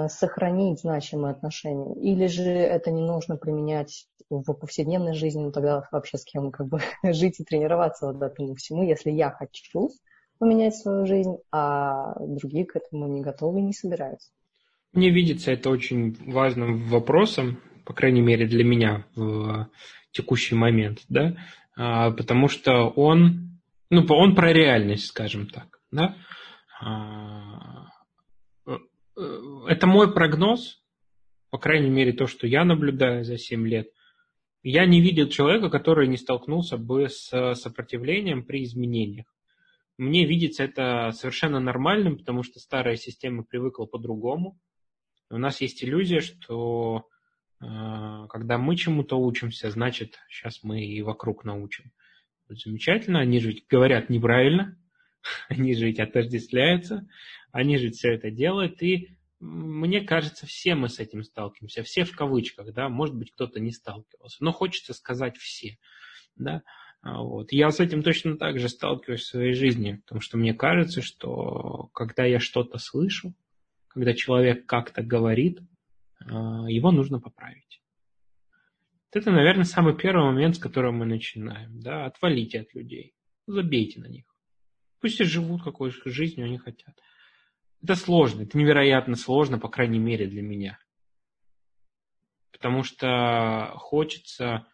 [0.08, 1.94] сохранить значимые отношения?
[1.96, 6.68] Или же это не нужно применять в повседневной жизни, ну тогда вообще с кем как
[6.68, 9.90] бы жить и тренироваться вот этому всему, если я хочу
[10.40, 14.30] поменять свою жизнь, а другие к этому не готовы и не собираются.
[14.92, 19.70] Мне видится это очень важным вопросом, по крайней мере для меня в
[20.12, 21.36] текущий момент, да,
[21.76, 26.16] а, потому что он, ну, он про реальность, скажем так, да.
[29.18, 30.84] Э, э, это мой прогноз,
[31.50, 33.90] по крайней мере то, что я наблюдаю за 7 лет–
[34.64, 39.28] я не видел человека, который не столкнулся бы с сопротивлением при изменениях.
[39.98, 44.58] мне видится это совершенно нормальным, потому что старая система привыкла по-другому.
[45.30, 47.10] У нас есть иллюзия, что
[47.62, 47.66] э,
[48.30, 51.92] когда мы чему-то учимся, значит, сейчас мы и вокруг научим.
[52.48, 54.78] Вот замечательно, они же ведь говорят неправильно,
[55.50, 57.06] они же ведь отождествляются,
[57.54, 62.16] они же все это делают, и мне кажется, все мы с этим сталкиваемся, все в
[62.16, 65.78] кавычках, да, может быть, кто-то не сталкивался, но хочется сказать все,
[66.36, 66.64] да.
[67.02, 67.52] А вот.
[67.52, 71.90] Я с этим точно так же сталкиваюсь в своей жизни, потому что мне кажется, что
[71.94, 73.36] когда я что-то слышу,
[73.90, 75.60] когда человек как-то говорит,
[76.26, 77.82] а, его нужно поправить.
[79.12, 81.82] Это, наверное, самый первый момент, с которого мы начинаем.
[81.82, 82.06] Да?
[82.06, 83.14] Отвалите от людей,
[83.46, 84.26] забейте на них.
[85.02, 86.98] Пусть и живут какой жизнью они хотят.
[87.84, 90.80] Это сложно, это невероятно сложно, по крайней мере, для меня.
[92.52, 94.66] Потому что хочется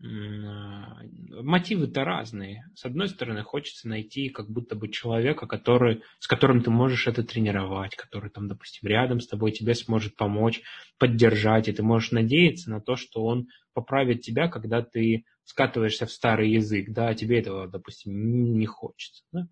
[0.00, 1.02] а,
[1.42, 2.64] мотивы-то разные.
[2.74, 7.22] С одной стороны, хочется найти как будто бы человека, который, с которым ты можешь это
[7.22, 10.62] тренировать, который там, допустим, рядом с тобой тебе сможет помочь,
[10.98, 16.12] поддержать, и ты можешь надеяться на то, что он поправит тебя, когда ты скатываешься в
[16.12, 19.24] старый язык, да, а тебе этого, допустим, не хочется.
[19.32, 19.48] Да?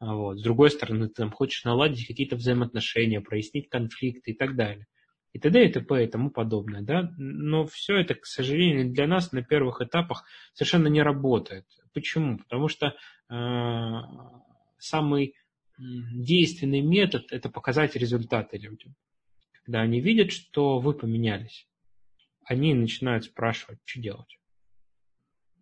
[0.00, 0.38] Вот.
[0.38, 4.86] С другой стороны, ты там хочешь наладить какие-то взаимоотношения, прояснить конфликты и так далее
[5.32, 5.64] и т.д.
[5.64, 6.04] и т.п.
[6.04, 6.82] и тому подобное.
[6.82, 7.10] Да?
[7.16, 11.66] Но все это, к сожалению, для нас на первых этапах совершенно не работает.
[11.94, 12.38] Почему?
[12.38, 12.94] Потому что
[13.30, 14.00] э,
[14.78, 15.34] самый
[15.78, 18.94] действенный метод– это показать результаты людям.
[19.64, 21.66] Когда они видят, что вы поменялись,
[22.44, 24.38] они начинают спрашивать, что делать.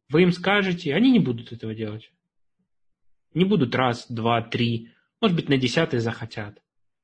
[0.09, 2.11] Вы им скажете, они не будут этого делать.
[3.35, 4.91] Не будут раз, два, три,
[5.21, 6.61] может быть, на десятый захотят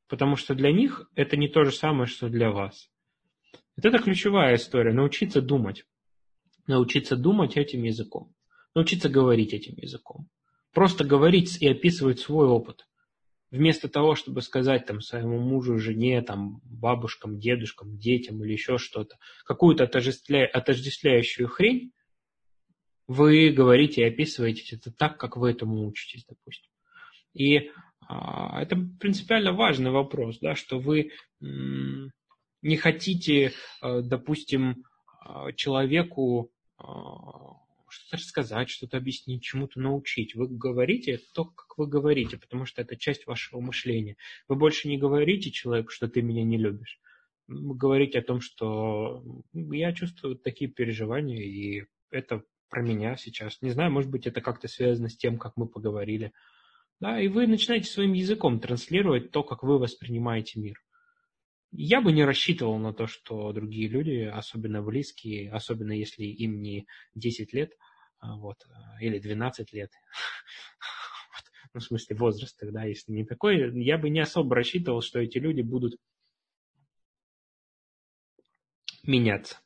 [0.08, 2.90] потому что для них это не то же самое, что для вас.
[3.76, 4.92] Вот это ключевая история.
[4.92, 5.84] Научиться думать.
[6.66, 8.34] Научиться думать этим языком.
[8.74, 10.28] Научиться говорить этим языком.
[10.72, 12.86] Просто говорить и описывать свой опыт.
[13.50, 19.16] Вместо того, чтобы сказать там, своему мужу, жене, там, бабушкам, дедушкам, детям или еще что-то,
[19.44, 20.46] какую-то отождествля...
[20.46, 21.92] отождествляющую хрень,
[23.07, 26.71] вы говорите и описываете это так, как вы этому учитесь, допустим.
[27.35, 27.71] И
[28.09, 34.85] а, это принципиально важный вопрос, да, что вы не хотите, э, допустим,
[35.21, 40.35] а, человеку а, что-то рассказать, что-то объяснить, чему-то научить.
[40.35, 44.16] Вы говорите то, как вы говорите, потому что это часть вашего мышления.
[44.49, 46.99] Вы больше не говорите человеку, что ты меня не любишь.
[47.47, 53.61] Вы говорите о том, что я чувствую такие переживания, и это про меня сейчас.
[53.62, 56.33] Не знаю, может быть, это как-то связано с тем, как мы поговорили.
[57.00, 60.83] Да, и вы начинаете своим языком транслировать то, как вы воспринимаете мир.
[61.72, 66.87] Я бы не рассчитывал на то, что другие люди, особенно близкие, особенно если им не
[67.14, 67.72] 10 лет,
[68.18, 69.90] а, вот, а, или 12 лет,
[71.74, 75.37] ну, в смысле возраст тогда, если не такой, я бы не особо рассчитывал, что эти
[75.37, 75.96] люди будут
[79.02, 79.61] меняться.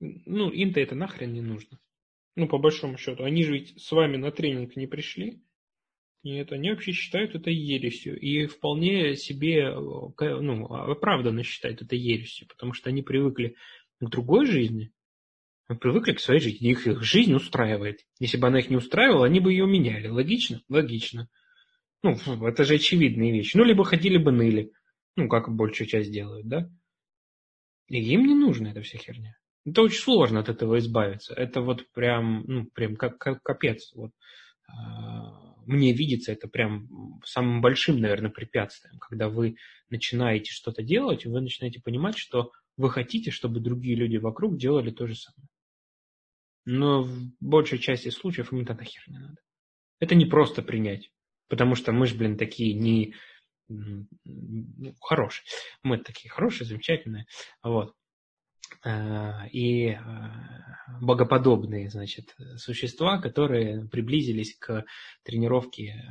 [0.00, 1.78] Ну, им-то это нахрен не нужно.
[2.34, 3.24] Ну, по большому счету.
[3.24, 5.42] Они же ведь с вами на тренинг не пришли,
[6.24, 8.18] нет, они вообще считают это ересью.
[8.18, 13.56] И вполне себе ну, оправданно считают это ересью, потому что они привыкли
[14.00, 14.92] к другой жизни,
[15.80, 16.70] привыкли к своей жизни.
[16.70, 18.06] Их, их жизнь устраивает.
[18.20, 20.06] Если бы она их не устраивала, они бы ее меняли.
[20.06, 20.62] Логично?
[20.68, 21.28] Логично.
[22.04, 22.16] Ну,
[22.46, 23.56] это же очевидные вещи.
[23.56, 24.72] Ну, либо ходили бы ныли.
[25.16, 26.70] Ну, как большую часть делают, да?
[27.88, 29.36] И им не нужна эта вся херня.
[29.64, 31.34] Это очень сложно от этого избавиться.
[31.34, 33.92] Это вот прям, ну, прям как, как капец.
[33.94, 34.10] Вот.
[34.68, 39.56] А, мне видится это прям самым большим, наверное, препятствием, когда вы
[39.90, 45.06] начинаете что-то делать, вы начинаете понимать, что вы хотите, чтобы другие люди вокруг делали то
[45.06, 45.48] же самое.
[46.64, 49.36] Но в большей части случаев им это нахер не надо.
[50.00, 51.10] Это не просто принять,
[51.48, 53.14] потому что мы же, блин, такие не
[53.68, 54.06] ну,
[55.00, 55.44] хорошие.
[55.82, 57.26] Мы такие хорошие, замечательные.
[57.62, 57.94] Вот.
[58.84, 59.98] Э, и э,
[61.00, 64.84] богоподобные, значит, существа, которые приблизились к
[65.22, 66.04] тренировке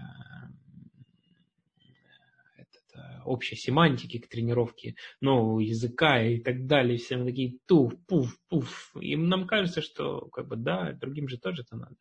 [2.95, 6.97] э, общей семантики, к тренировке нового языка и так далее.
[6.97, 8.91] Все мы такие туф, пуф, пуф.
[9.01, 11.95] И нам кажется, что как бы да, другим же тоже это надо.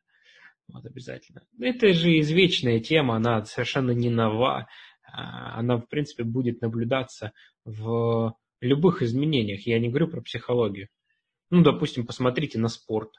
[0.68, 1.42] Вот обязательно.
[1.61, 4.68] Это же извечная тема, она совершенно не нова.
[5.12, 7.32] Она, в принципе, будет наблюдаться
[7.64, 10.88] в любых изменениях, я не говорю про психологию.
[11.50, 13.11] Ну, допустим, посмотрите на спорт.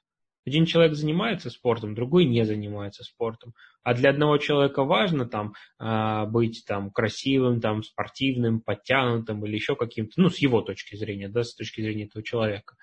[0.43, 3.53] Один человек занимается спортом, другой не занимается спортом.
[3.83, 9.75] А для одного человека важно там а, быть там красивым, там спортивным, подтянутым или еще
[9.75, 12.75] каким-то, ну, с его точки зрения, да, с точки зрения этого человека.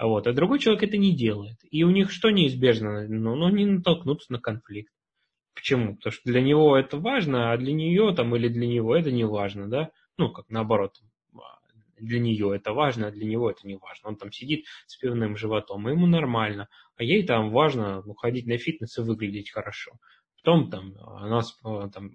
[0.00, 0.26] Вот.
[0.26, 1.58] А другой человек это не делает.
[1.70, 3.06] И у них что неизбежно?
[3.06, 4.92] Ну, ну они натолкнутся на конфликт.
[5.54, 5.94] Почему?
[5.96, 9.24] Потому что для него это важно, а для нее там или для него это не
[9.24, 9.90] важно, да?
[10.18, 10.94] Ну, как наоборот,
[11.98, 14.10] для нее это важно, а для него это не важно.
[14.10, 18.46] Он там сидит с пивным животом, и ему нормально, а ей там важно ну, ходить
[18.46, 19.92] на фитнес и выглядеть хорошо.
[20.36, 22.12] Потом там, она, там,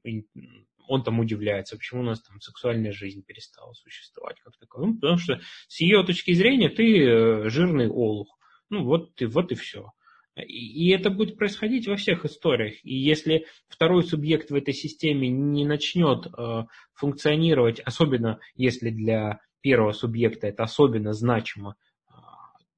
[0.88, 4.90] он там удивляется, почему у нас там сексуальная жизнь перестала существовать как таковая.
[4.90, 8.38] Ну, потому что с ее точки зрения ты э, жирный олух.
[8.70, 9.92] Ну, вот, ты, вот и все.
[10.36, 12.76] И это будет происходить во всех историях.
[12.84, 16.64] И если второй субъект в этой системе не начнет э,
[16.94, 21.76] функционировать, особенно если для первого субъекта это особенно значимо,
[22.08, 22.14] э,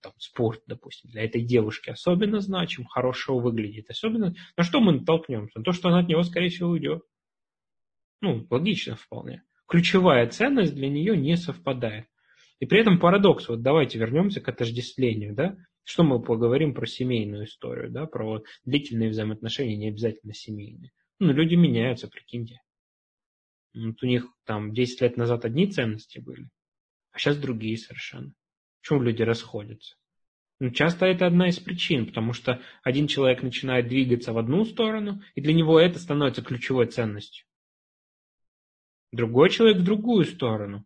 [0.02, 5.60] там, спорт, допустим, для этой девушки особенно значим, хорошего выглядит, особенно, на что мы натолкнемся?
[5.60, 7.04] На то, что она от него, скорее всего, уйдет.
[8.22, 9.44] Ну, логично вполне.
[9.68, 12.06] Ключевая ценность для нее не совпадает.
[12.60, 17.46] И при этом парадокс, вот давайте вернемся к отождествлению, да, что мы поговорим про семейную
[17.46, 20.92] историю, да, про длительные взаимоотношения, не обязательно семейные.
[21.20, 22.62] Ну, люди меняются, прикиньте.
[23.74, 26.50] Вот у них там 10 лет назад одни ценности были,
[27.12, 28.34] а сейчас другие совершенно.
[28.82, 29.96] Почему люди расходятся?
[30.60, 35.22] Ну, часто это одна из причин, потому что один человек начинает двигаться в одну сторону,
[35.34, 37.46] и для него это становится ключевой ценностью.
[39.12, 40.86] Другой человек в другую сторону.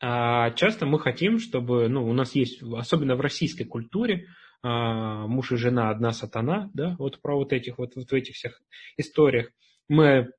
[0.00, 4.28] А часто мы хотим, чтобы, ну, у нас есть, особенно в российской культуре,
[4.62, 8.34] а, муж и жена одна сатана, да, вот про вот этих вот, вот в этих
[8.34, 8.62] всех
[8.96, 9.50] историях,
[9.88, 10.32] мы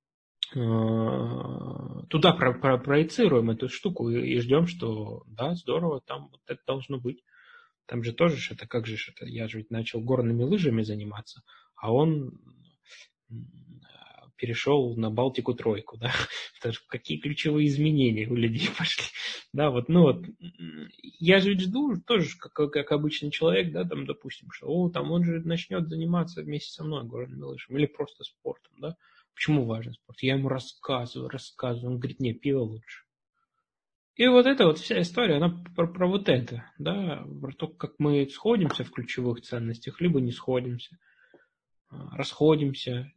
[0.51, 6.59] туда про, про, проецируем эту штуку и, и ждем, что да, здорово, там вот это
[6.67, 7.23] должно быть.
[7.85, 11.41] Там же тоже это как же это, я же ведь начал горными лыжами заниматься,
[11.75, 12.39] а он
[14.41, 16.11] перешел на Балтику тройку, да,
[16.87, 19.05] какие ключевые изменения у людей пошли,
[19.53, 20.25] да, вот, ну вот,
[21.19, 25.11] я же ведь жду тоже, как, как обычный человек, да, там, допустим, что, о, там
[25.11, 28.95] он же начнет заниматься вместе со мной горным лыжем, или просто спортом, да,
[29.34, 30.21] почему важен спорт?
[30.21, 33.05] Я ему рассказываю, рассказываю, он говорит, не, пиво лучше.
[34.15, 37.93] И вот эта вот вся история, она про, про вот это, да, про то, как
[37.97, 40.97] мы сходимся в ключевых ценностях, либо не сходимся–
[41.91, 43.11] расходимся,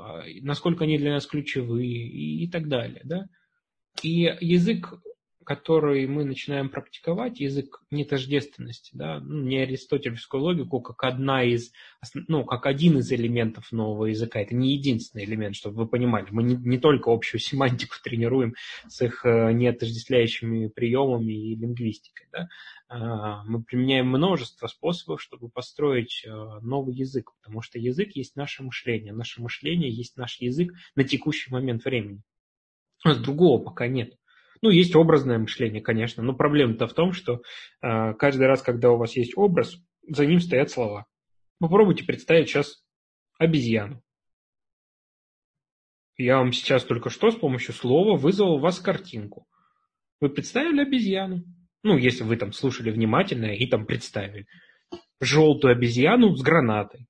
[0.00, 3.00] а, насколько они для нас ключевые и, и так далее.
[3.04, 3.26] Да?
[4.02, 4.92] И язык,
[5.44, 11.72] который мы начинаем практиковать, язык нетождественности, да, ну, не аристотельскую логику, как одна из,
[12.14, 14.40] ну, как один из элементов нового языка.
[14.40, 16.26] Это не единственный элемент, чтобы вы понимали.
[16.30, 18.54] Мы не, не только общую семантику тренируем
[18.88, 22.26] с их э, неотождествляющими приемами и лингвистикой.
[22.32, 22.48] Да?
[22.88, 26.30] А, мы применяем множество способов, чтобы построить э,
[26.62, 31.50] новый язык, потому что язык есть наше мышление, наше мышление есть наш язык на текущий
[31.50, 32.22] момент времени.
[33.04, 34.17] У другого пока нет.
[34.62, 37.42] Ну, есть образное мышление, конечно, но проблема-то в том, что
[37.82, 41.06] э, каждый раз, когда у вас есть образ, за ним стоят слова.
[41.60, 42.82] Попробуйте представить сейчас
[43.38, 44.02] обезьяну.
[46.16, 49.46] Я вам сейчас только что с помощью слова вызвал у вас картинку.
[50.20, 51.44] Вы представили обезьяну?
[51.82, 54.46] ну, если вы там слушали внимательно и там представили,
[55.20, 57.06] желтую обезьяну с гранатой.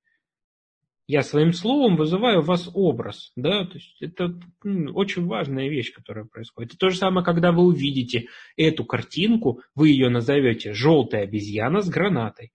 [1.09, 5.91] Я своим словом вызываю у вас образ, да, то есть это ну, очень важная вещь,
[5.91, 6.69] которая происходит.
[6.69, 11.89] Это то же самое, когда вы увидите эту картинку, вы ее назовете «желтая обезьяна с
[11.89, 12.53] гранатой».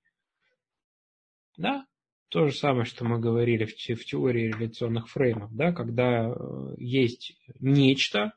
[1.57, 1.85] Да,
[2.29, 7.37] то же самое, что мы говорили в, в теории реляционных фреймов, да, когда э, есть
[7.59, 8.35] нечто,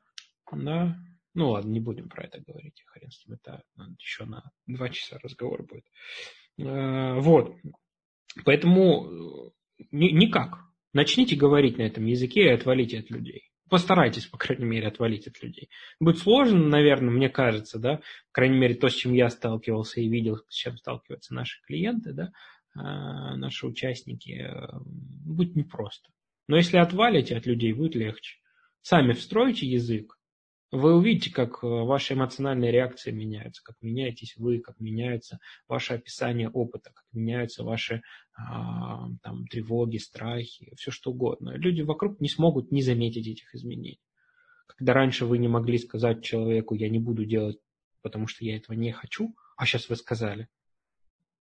[0.52, 0.98] да,
[1.36, 3.62] ну ладно, не будем про это говорить, хрен с ним, это
[4.00, 5.86] еще на два часа разговор будет.
[6.58, 7.56] Э, вот.
[8.46, 10.60] Поэтому э, никак.
[10.94, 13.52] Начните говорить на этом языке и отвалите от людей.
[13.70, 15.70] Постарайтесь, по крайней мере, отвалить от людей.
[16.00, 20.08] Будет сложно, наверное, мне кажется, да, по крайней мере, то, с чем я сталкивался и
[20.08, 22.32] видел, с чем сталкиваются наши клиенты, да,
[22.76, 24.50] э, наши участники,
[24.84, 26.10] будет непросто.
[26.48, 28.38] Но если отвалите от людей, будет легче.
[28.82, 30.17] Сами встройте язык,
[30.72, 36.50] вы увидите, как э, ваши эмоциональные реакции меняются, как меняетесь вы, как меняется ваше описание
[36.50, 38.02] опыта, как меняются ваши
[38.36, 41.52] а, там, тревоги, страхи, все что угодно.
[41.56, 44.02] Люди вокруг не смогут не заметить этих изменений.
[44.68, 47.60] Когда раньше вы не могли сказать человеку, я не буду делать,
[48.02, 50.50] потому что я этого не хочу, а сейчас вы сказали,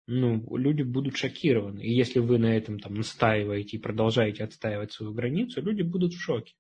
[0.05, 1.79] ну, люди будут шокированы.
[1.79, 6.19] И если вы на этом там настаиваете и продолжаете отстаивать свою границу, люди будут в
[6.19, 6.55] шоке.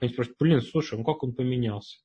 [0.00, 1.98] Они спросят, блин, слушай, ну как он поменялся?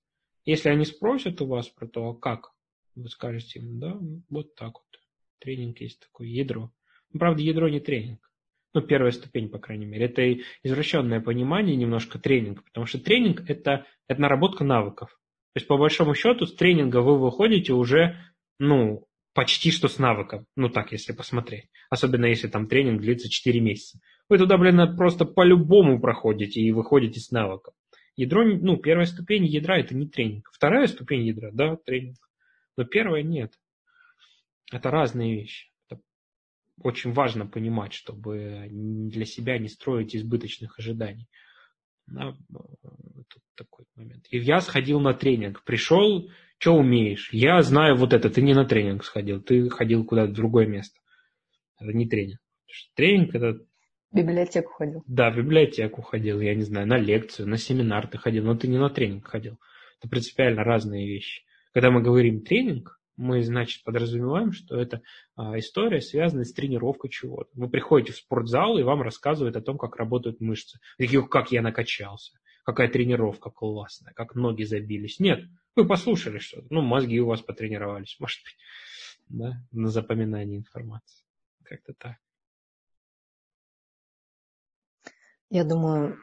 [0.43, 2.51] Если они спросят у вас про то, а как,
[2.95, 3.97] вы скажете им, да,
[4.29, 5.01] вот так вот.
[5.39, 6.71] Тренинг есть такое, ядро.
[7.11, 8.31] Ну, правда, ядро не тренинг.
[8.73, 10.05] Ну, первая ступень, по крайней мере.
[10.05, 15.09] Это извращенное понимание немножко тренинга, потому что тренинг это, это наработка навыков.
[15.53, 18.17] То есть, по большому счету, с тренинга вы выходите уже,
[18.59, 20.45] ну, почти что с навыком.
[20.55, 21.69] Ну, так, если посмотреть.
[21.89, 23.99] Особенно, если там тренинг длится 4 месяца.
[24.27, 27.73] Вы туда, блин, просто по-любому проходите и выходите с навыком.
[28.15, 30.49] Ядро, ну, первая ступень ядра– это не тренинг.
[30.53, 32.17] Вторая ступень ядра– да, тренинг.
[32.77, 33.59] Но первая– нет.
[34.71, 35.69] Это разные вещи.
[35.89, 36.01] Это
[36.81, 41.27] очень важно понимать, чтобы для себя не строить избыточных ожиданий.
[42.07, 44.25] Да, тут такой момент.
[44.29, 45.63] И я сходил на тренинг.
[45.63, 47.29] Пришел, что умеешь?
[47.33, 48.29] Я знаю вот это.
[48.29, 50.99] Ты не на тренинг сходил, ты ходил куда-то в другое место.
[51.79, 52.39] Это не тренинг.
[52.95, 53.65] Тренинг– это
[54.11, 55.03] в библиотеку ходил.
[55.07, 58.67] Да, в библиотеку ходил, я не знаю, на лекцию, на семинар ты ходил, но ты
[58.67, 59.59] не на тренинг ходил.
[59.99, 61.43] Это принципиально разные вещи.
[61.73, 65.01] Когда мы говорим тренинг, мы, значит, подразумеваем, что это
[65.35, 67.49] а, история, связанная с тренировкой чего-то.
[67.53, 70.79] Вы приходите в спортзал, и вам рассказывают о том, как работают мышцы.
[70.97, 75.19] Такие, как я накачался, какая тренировка классная, как ноги забились.
[75.19, 75.45] Нет,
[75.75, 76.67] вы послушали что-то.
[76.69, 78.57] Ну, мозги у вас потренировались, может быть,
[79.29, 81.23] да, на запоминание информации.
[81.63, 82.17] Как-то так.
[85.49, 86.17] Я думаю,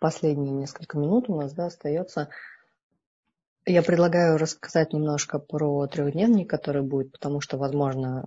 [0.00, 2.28] последние несколько минут у нас да, остается.
[3.66, 8.26] Я предлагаю рассказать немножко про трехдневник, который будет, потому что, возможно,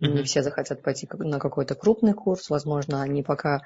[0.00, 0.12] mm-hmm.
[0.12, 3.60] не все захотят пойти на какой-то крупный курс, возможно, они пока э,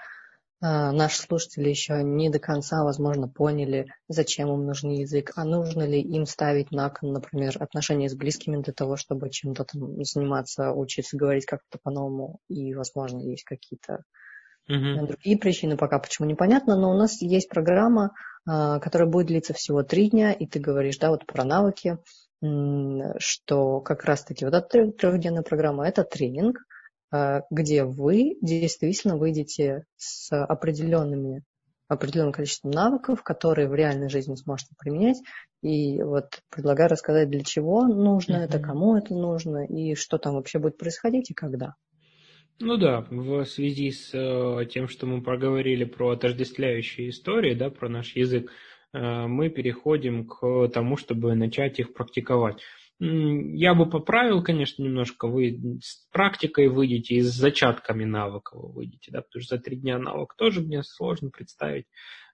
[0.60, 6.00] наши слушатели еще не до конца, возможно, поняли, зачем им нужен язык, а нужно ли
[6.00, 11.18] им ставить на кон, например, отношения с близкими для того, чтобы чем-то там заниматься, учиться
[11.18, 14.04] говорить как-то по-новому, и, возможно, есть какие-то
[14.68, 15.06] Угу.
[15.06, 18.12] Другие причины пока почему непонятно, но у нас есть программа,
[18.46, 21.98] а, которая будет длиться всего три дня, и ты говоришь, да, вот про навыки,
[23.18, 26.58] что как раз-таки вот эта трехдневная программа– это тренинг,
[27.10, 31.44] а, где вы действительно выйдете с определенными
[31.88, 35.18] определенным количеством навыков, которые в реальной жизни сможете применять.
[35.62, 38.44] И вот предлагаю рассказать, для чего нужно mm-hmm.
[38.44, 41.74] это, кому это нужно, и что там вообще будет происходить и когда.
[42.58, 47.90] Ну да, в связи с э, тем, что мы проговорили про отождествляющие истории, да, про
[47.90, 48.50] наш язык,
[48.94, 52.62] э, мы переходим к тому, чтобы начать их практиковать.
[52.98, 55.28] Я бы поправил, конечно, немножко.
[55.28, 59.76] Вы с практикой выйдете и с зачатками навыка вы выйдете, да, потому что за три
[59.76, 61.84] дня навык тоже мне сложно представить.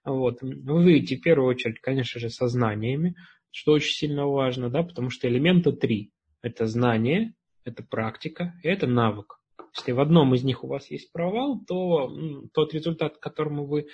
[0.05, 0.41] Вот.
[0.41, 3.15] Вы выйдете в первую очередь, конечно же, со знаниями,
[3.51, 6.13] что очень сильно важно, да, потому что элемента три.
[6.41, 7.33] Это знание,
[7.65, 9.42] это практика и это навык.
[9.75, 12.15] Если в одном из них у вас есть провал, то
[12.53, 13.87] тот результат, к которому вы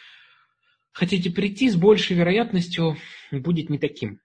[0.92, 2.98] хотите прийти, с большей вероятностью
[3.32, 4.20] будет не таким,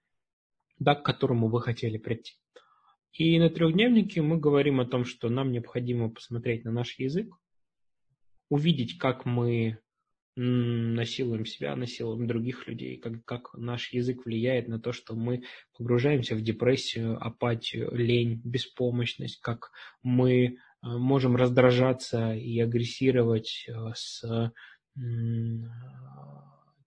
[0.79, 2.33] да, к которому вы хотели прийти.
[3.13, 7.33] И на трехдневнике мы говорим о том, что нам необходимо посмотреть на наш язык,
[8.49, 9.79] увидеть, как мы
[10.35, 15.43] насилуем себя, насилуем других людей, как, как наш язык влияет на то, что мы
[15.77, 19.71] погружаемся в депрессию, апатию, лень, беспомощность, как
[20.03, 24.51] мы можем раздражаться и агрессировать э, с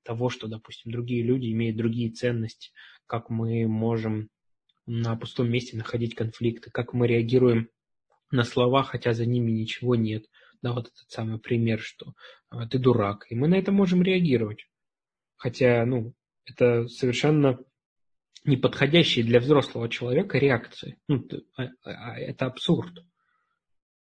[0.02, 2.70] того, что, допустим, другие люди имеют другие ценности,
[3.06, 4.30] как мы можем
[4.86, 7.68] на пустом месте находить конфликты, как мы реагируем
[8.30, 10.24] на слова, хотя за ними ничего нет.
[10.62, 12.14] Да, вот этот самый пример, что
[12.50, 13.26] э, ты дурак.
[13.30, 14.66] И мы на это можем реагировать.
[15.36, 17.58] Хотя, ну, это совершенно
[18.44, 20.98] неподходящие для взрослого человека реакции.
[21.06, 23.04] Ну, это абсурд.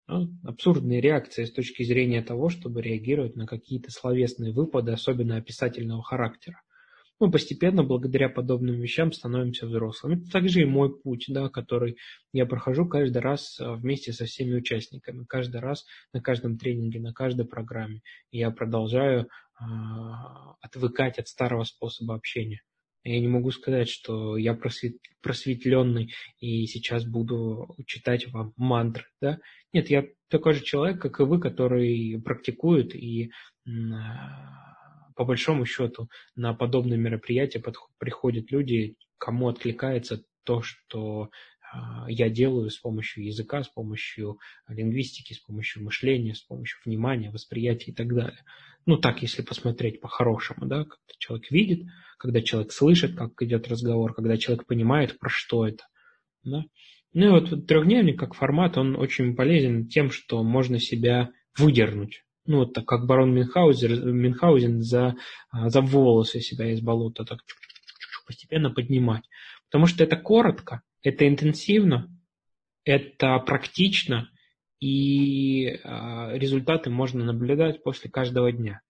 [0.08, 6.04] Ну, абсурдные реакции с точки зрения того, чтобы реагировать на какие-то словесные выпады, особенно описательного
[6.04, 6.62] характера.
[7.20, 10.16] Мы постепенно, благодаря подобным вещам, становимся взрослыми.
[10.16, 11.95] Это также и мой путь, да, который
[12.34, 17.14] я прохожу каждый раз а, вместе со всеми участниками, каждый раз на каждом тренинге, на
[17.14, 18.01] каждой программе.
[18.32, 19.64] И я продолжаю э,
[20.60, 22.62] отвыкать от старого способа общения.
[23.04, 24.95] Я не могу сказать, что я просвет...
[25.22, 29.06] просветленный и сейчас буду читать вам мантры.
[29.22, 29.39] Да?
[29.74, 33.32] Нет, я такой же человек, как и вы, который практикует и
[35.16, 37.62] по большому счету на подобные мероприятия
[37.97, 41.30] приходят люди, кому откликается то, что
[41.72, 47.32] а, я делаю с помощью языка, с помощью лингвистики, с помощью мышления, с помощью внимания,
[47.32, 48.43] восприятия и так далее.
[48.86, 54.13] Ну так, если посмотреть по-хорошему, да, когда человек видит, когда человек слышит, как идет разговор,
[54.13, 55.84] когда человек понимает, про что это.
[56.43, 56.63] Да?
[57.13, 62.23] Ну и вот трехдневник как формат, он очень полезен тем, что можно себя выдернуть.
[62.45, 65.15] Ну, вот так как барон Мюнхгаузен, Мюнхгаузен за,
[65.49, 67.39] а, за волосы себя из болота так
[68.25, 69.23] постепенно поднимать.
[69.69, 72.09] Потому что это коротко, это интенсивно,
[72.84, 74.29] это практично,
[74.84, 78.81] и а, результаты можно наблюдать после каждого дня.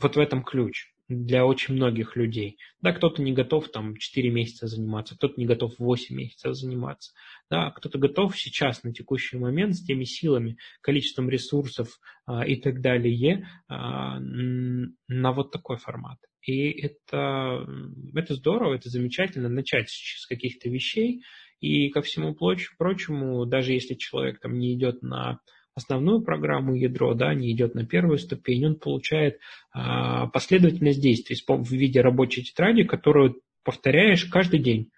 [0.00, 0.88] Вот в этом ключ.
[1.08, 2.56] для очень многих людей.
[2.80, 7.12] Да, кто-то не готов там 4 месяца заниматься, кто-то не готов 8 месяцев заниматься.
[7.48, 12.80] Да, кто-то готов сейчас на текущий момент с теми силами, количеством ресурсов а, и так
[12.80, 16.18] далее а, на вот такой формат.
[16.42, 17.68] И это,
[18.14, 21.22] это здорово, это замечательно начать с каких-то вещей.
[21.60, 25.40] И ко всему прочему, даже если человек там не идет на
[25.74, 29.38] основную программу ядро, да, не идет на первую ступень, он получает
[29.72, 34.90] а, последовательность действий в виде рабочей тетради, которую повторяешь каждый день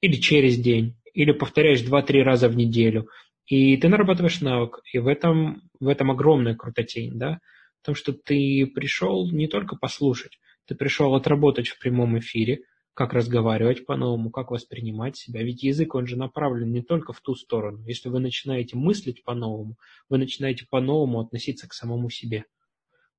[0.00, 3.08] или через день, или повторяешь 2-3 раза в неделю.
[3.46, 7.40] И ты нарабатываешь навык, и в этом, в этом огромная крутотень, да,
[7.82, 12.60] потому что ты пришел не только послушать, ты пришел отработать в прямом эфире–
[12.96, 15.42] как разговаривать по-новому, как воспринимать себя.
[15.42, 17.84] Ведь язык, он же направлен не только в ту сторону.
[17.86, 19.76] Если вы начинаете мыслить по-новому,
[20.08, 22.46] вы начинаете по-новому относиться к самому себе.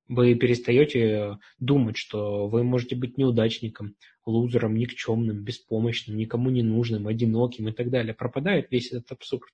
[0.07, 3.93] Вы перестаете думать, что вы можете быть неудачником,
[4.25, 8.15] лузером, никчемным, беспомощным, никому не нужным, одиноким и так далее.
[8.15, 9.51] Пропадает весь этот абсурд.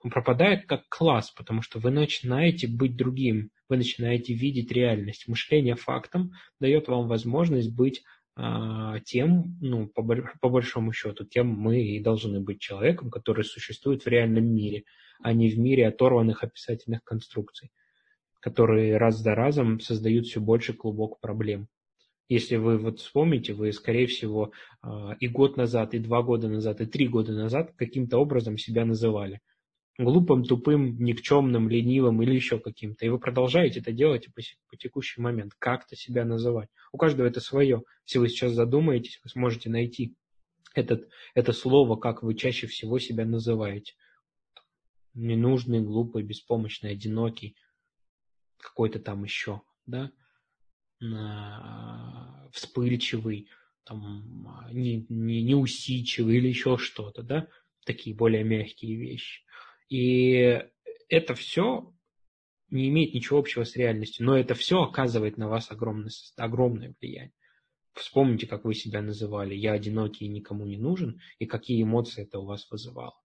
[0.00, 5.28] Он пропадает как класс, потому что вы начинаете быть другим, вы начинаете видеть реальность.
[5.28, 8.02] Мышление фактом дает вам возможность быть
[9.04, 10.02] тем, ну, по,
[10.40, 14.84] по большому счету, тем мы и должны быть человеком, который существует в реальном мире,
[15.20, 17.70] а не в мире оторванных описательных конструкций,
[18.40, 21.68] которые раз за разом создают все больше клубок проблем.
[22.28, 26.80] Если вы вот вспомните, вы, скорее всего, а, и год назад, и два года назад,
[26.80, 29.40] и три года назад каким-то образом себя называли–
[29.98, 33.04] глупым, тупым, никчемным, ленивым или еще каким-то.
[33.04, 36.68] И вы продолжаете это делать по, по текущий момент, как-то себя называть.
[36.92, 37.82] У каждого это свое.
[38.06, 40.14] Если вы сейчас задумаетесь, вы сможете найти
[40.74, 43.94] этот, это слово, как вы чаще всего себя называете.
[45.14, 47.56] Ненужный, глупый, беспомощный, одинокий,
[48.58, 50.12] какой-то там еще, да,
[52.52, 53.48] вспыльчивый,
[53.84, 57.48] там, не, не, неусидчивый или еще что-то, да,
[57.84, 59.42] такие более мягкие вещи.
[59.88, 60.62] И
[61.08, 61.92] это все
[62.70, 67.32] не имеет ничего общего с реальностью, но это все оказывает на вас огромное, огромное влияние.
[67.94, 72.38] Вспомните, как вы себя называли «я одинокий и никому не нужен», и какие эмоции это
[72.38, 73.18] у вас вызывало.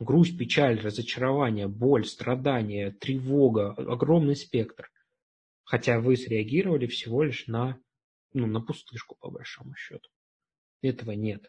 [0.00, 4.90] Грусть, печаль, разочарование, боль, страдания, тревога, огромный спектр.
[5.64, 7.78] Хотя вы среагировали всего лишь на,
[8.32, 10.08] ну, на пустышку, по большому счету.
[10.82, 11.48] Этого нет.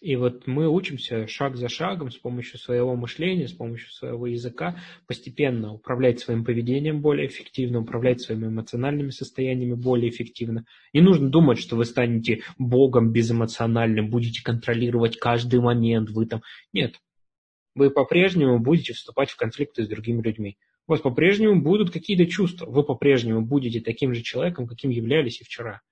[0.00, 4.76] И вот мы учимся шаг за шагом с помощью своего мышления, с помощью своего языка
[5.08, 10.66] постепенно управлять своим поведением более эффективно, управлять своими эмоциональными состояниями более эффективно.
[10.92, 16.42] Не нужно думать, что вы станете богом безэмоциональным, будете контролировать каждый момент, вы там...
[16.72, 17.00] Нет.
[17.74, 20.58] Вы по-прежнему будете вступать в конфликты с другими людьми.
[20.86, 22.66] У вас по-прежнему будут какие-то чувства.
[22.66, 25.82] Вы по-прежнему будете таким же человеком, каким являлись и вчера.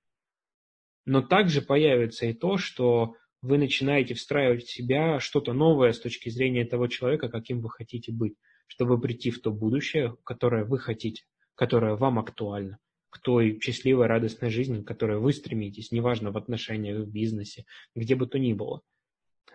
[1.04, 3.14] Но также появится и то, что
[3.47, 8.12] вы начинаете встраивать в себя что-то новое с точки зрения того человека, каким вы хотите
[8.12, 8.34] быть,
[8.66, 11.24] чтобы прийти в то будущее, которое вы хотите,
[11.55, 12.78] которое вам актуально,
[13.09, 18.16] к той счастливой, радостной жизни, к которой вы стремитесь, неважно в отношениях, в бизнесе, где
[18.16, 18.82] бы то ни было,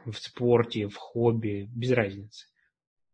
[0.06, 2.48] в спорте, в хобби, без разницы.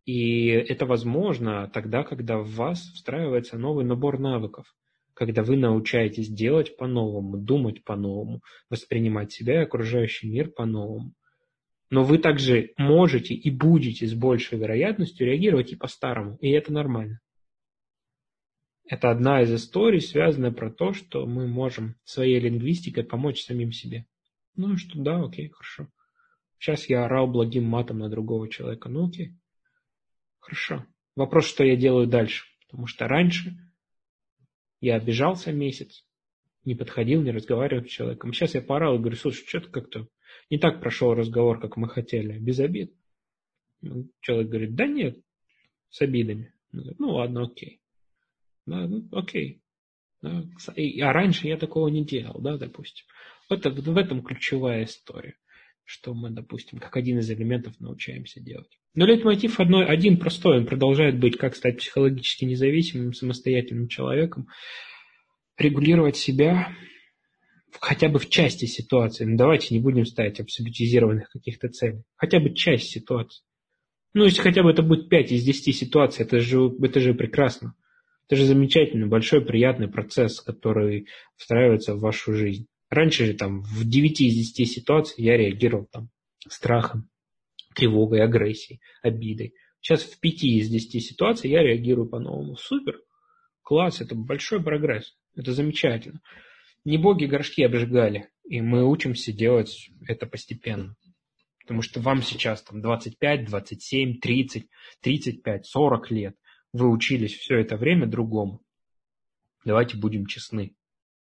[0.05, 4.73] И это возможно тогда, когда в вас встраивается новый набор навыков–
[5.17, 11.11] когда вы научаетесь делать по-новому, думать по-новому, воспринимать себя и окружающий мир по-новому.
[11.89, 17.19] Но вы также можете и будете с большей вероятностью реагировать и по-старому, и это нормально.
[18.85, 24.05] Это одна из историй, связанная про то, что мы можем своей лингвистикой помочь самим себе.
[24.55, 25.87] Ну что, да, окей, хорошо.
[26.59, 28.87] Сейчас я орал благим матом на другого человека.
[28.87, 29.33] Ну окей.
[30.37, 30.85] Хорошо.
[31.15, 32.45] Вопрос, что я делаю дальше.
[32.67, 33.66] Потому что раньше
[34.79, 36.05] я обижался месяц,
[36.65, 38.33] не подходил, не разговаривал с человеком.
[38.33, 40.07] Сейчас я порал и говорю, слушай, что-то как-то
[40.49, 42.93] не так прошел разговор, как мы хотели, без обид.
[43.81, 45.17] Ну, человек говорит, да нет,
[45.89, 46.53] с обидами.
[46.71, 47.81] Ну ладно, окей.
[48.65, 49.61] Да, ну, окей.
[50.21, 50.43] Да.
[50.75, 53.05] А раньше я такого не делал, да, допустим.
[53.49, 55.35] Вот в этом ключевая история,
[55.87, 58.77] что мы, допустим, как один из элементов научаемся делать.
[58.93, 64.49] Но лейтмотив одной, один простой, он продолжает быть, как стать психологически независимым, самостоятельным человеком,
[65.57, 66.75] регулировать себя
[67.79, 69.23] хотя бы в части ситуации.
[69.23, 72.03] Ну, давайте не будем ставить абсолютизированных каких-то целей.
[72.17, 73.43] Хотя бы часть ситуации.
[74.13, 77.75] Ну, если хотя бы это будет 5 из 10 ситуаций, это же, это же прекрасно.
[78.27, 81.07] Это же замечательный, большой, приятный процесс, который
[81.37, 82.67] встраивается в вашу жизнь.
[82.89, 86.09] Раньше же там в 9 из 10 ситуаций я реагировал там
[86.47, 87.09] страхом,
[87.75, 89.53] тревогой, агрессией, обидой.
[89.81, 92.55] Сейчас в пяти из десяти ситуаций я реагирую по-новому.
[92.55, 92.99] Супер,
[93.67, 95.17] Класс, это большой прогресс.
[95.35, 96.21] Это замечательно.
[96.85, 100.95] Не боги горшки обжигали, и мы учимся делать это постепенно.
[101.59, 104.69] Потому что вам сейчас там 25, 27, 30,
[105.01, 106.37] 35, 40 лет.
[106.71, 108.61] Вы учились все это время другому.
[109.65, 110.73] Давайте будем честны,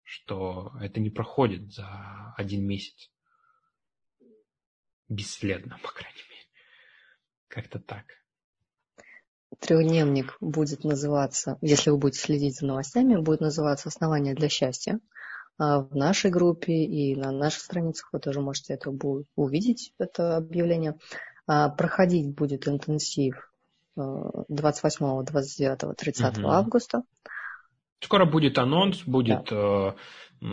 [0.03, 3.09] что это не проходит за один месяц.
[5.09, 6.47] Бесследно, по крайней мере.
[7.47, 8.05] Как-то так.
[9.59, 14.99] Трехдневник будет называться, если вы будете следить за новостями, будет называться «Основания для счастья».
[15.59, 18.89] А в нашей группе и на наших страницах вы тоже можете это
[19.35, 20.97] увидеть, это объявление.
[21.45, 23.51] А проходить будет интенсив
[23.95, 26.47] 28, 29, 30 угу.
[26.47, 27.03] августа.
[28.03, 29.95] Скоро будет анонс, будет, да.
[30.41, 30.47] э,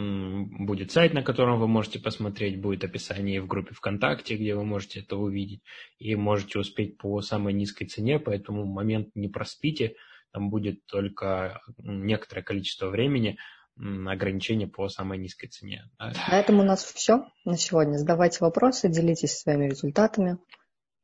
[0.65, 5.01] будет сайт, на котором вы можете посмотреть, будет описание в группе ВКонтакте, где вы можете
[5.01, 5.63] это увидеть,
[5.99, 9.97] и можете успеть по самой низкой цене, поэтому момент не проспите,
[10.33, 13.37] там будет только некоторое количество времени,
[13.77, 15.89] ограничения по самой низкой цене.
[15.99, 16.13] Да.
[16.31, 17.97] На этом у нас все на сегодня.
[17.97, 20.39] Задавайте вопросы, делитесь своими результатами.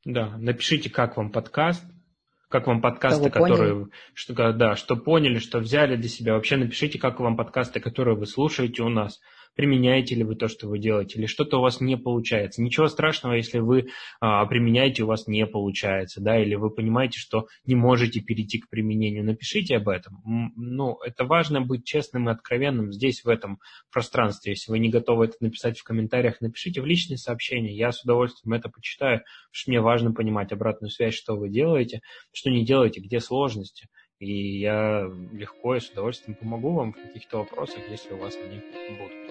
[0.05, 1.85] Да, напишите, как вам подкаст,
[2.49, 6.35] как вам подкасты, которые, что, да, что поняли, что взяли для себя.
[6.35, 9.21] Вообще напишите, как вам подкасты, которые вы слушаете у нас
[9.57, 12.63] применяете ли вы то, что вы делаете, или что-то у вас не получается.
[12.63, 13.89] Ничего страшного, если вы
[14.21, 18.69] а, применяете, у вас не получается, да, или вы понимаете, что не можете перейти к
[18.69, 19.25] применению.
[19.25, 20.53] Напишите об этом.
[20.57, 23.59] Ну, это важно быть честным и откровенным здесь, в этом
[23.91, 24.53] пространстве.
[24.53, 27.75] Если вы не готовы это написать в комментариях, напишите в личные сообщения.
[27.75, 32.03] Я с удовольствием это почитаю, потому что мне важно понимать обратную связь, что вы делаете,
[32.33, 33.89] что не делаете, где сложности.
[34.19, 38.61] И я легко и с удовольствием помогу вам в каких-то вопросах, если у вас они
[38.99, 39.26] будут.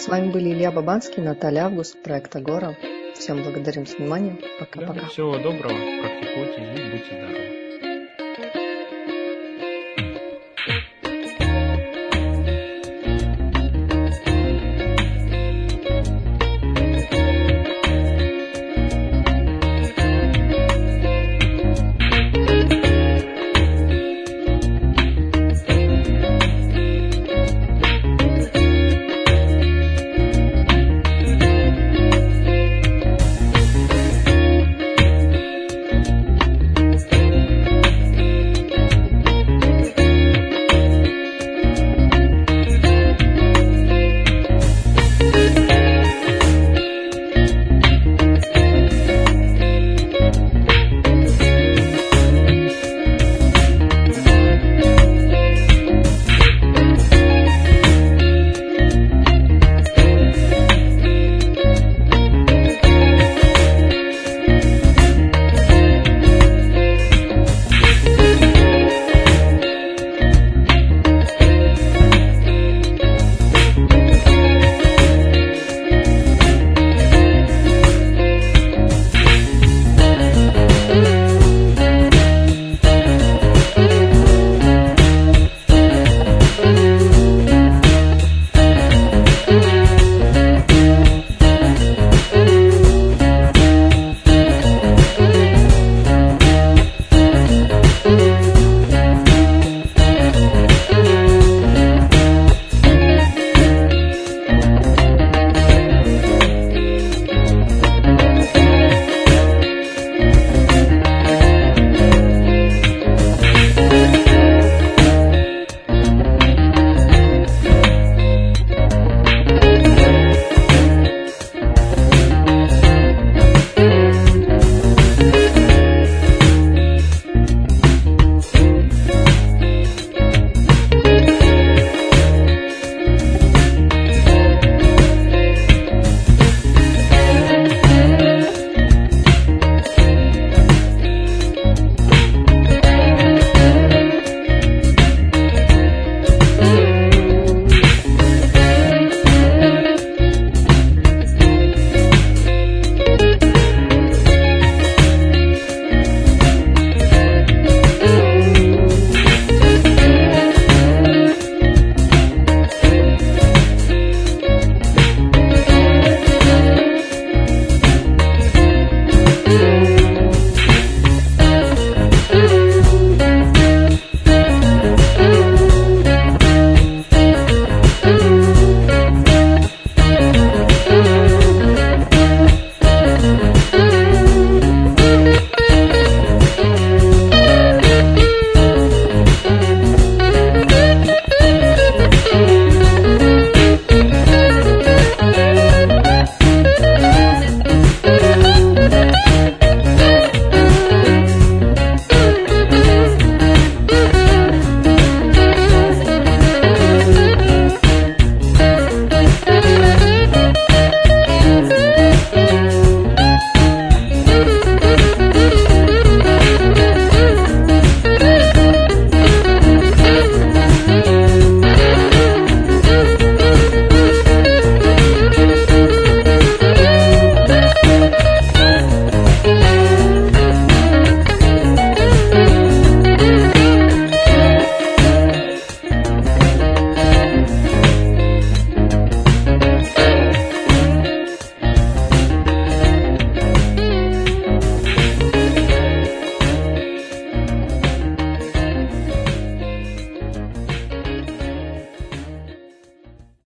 [0.00, 2.74] С вами были Илья Бабанский, Наталья Август, проект Агора.
[3.16, 4.34] Всем благодарим за внимание.
[4.58, 4.94] Пока-пока.
[4.94, 7.69] Да, всего доброго, практикуйте и будьте здоровы.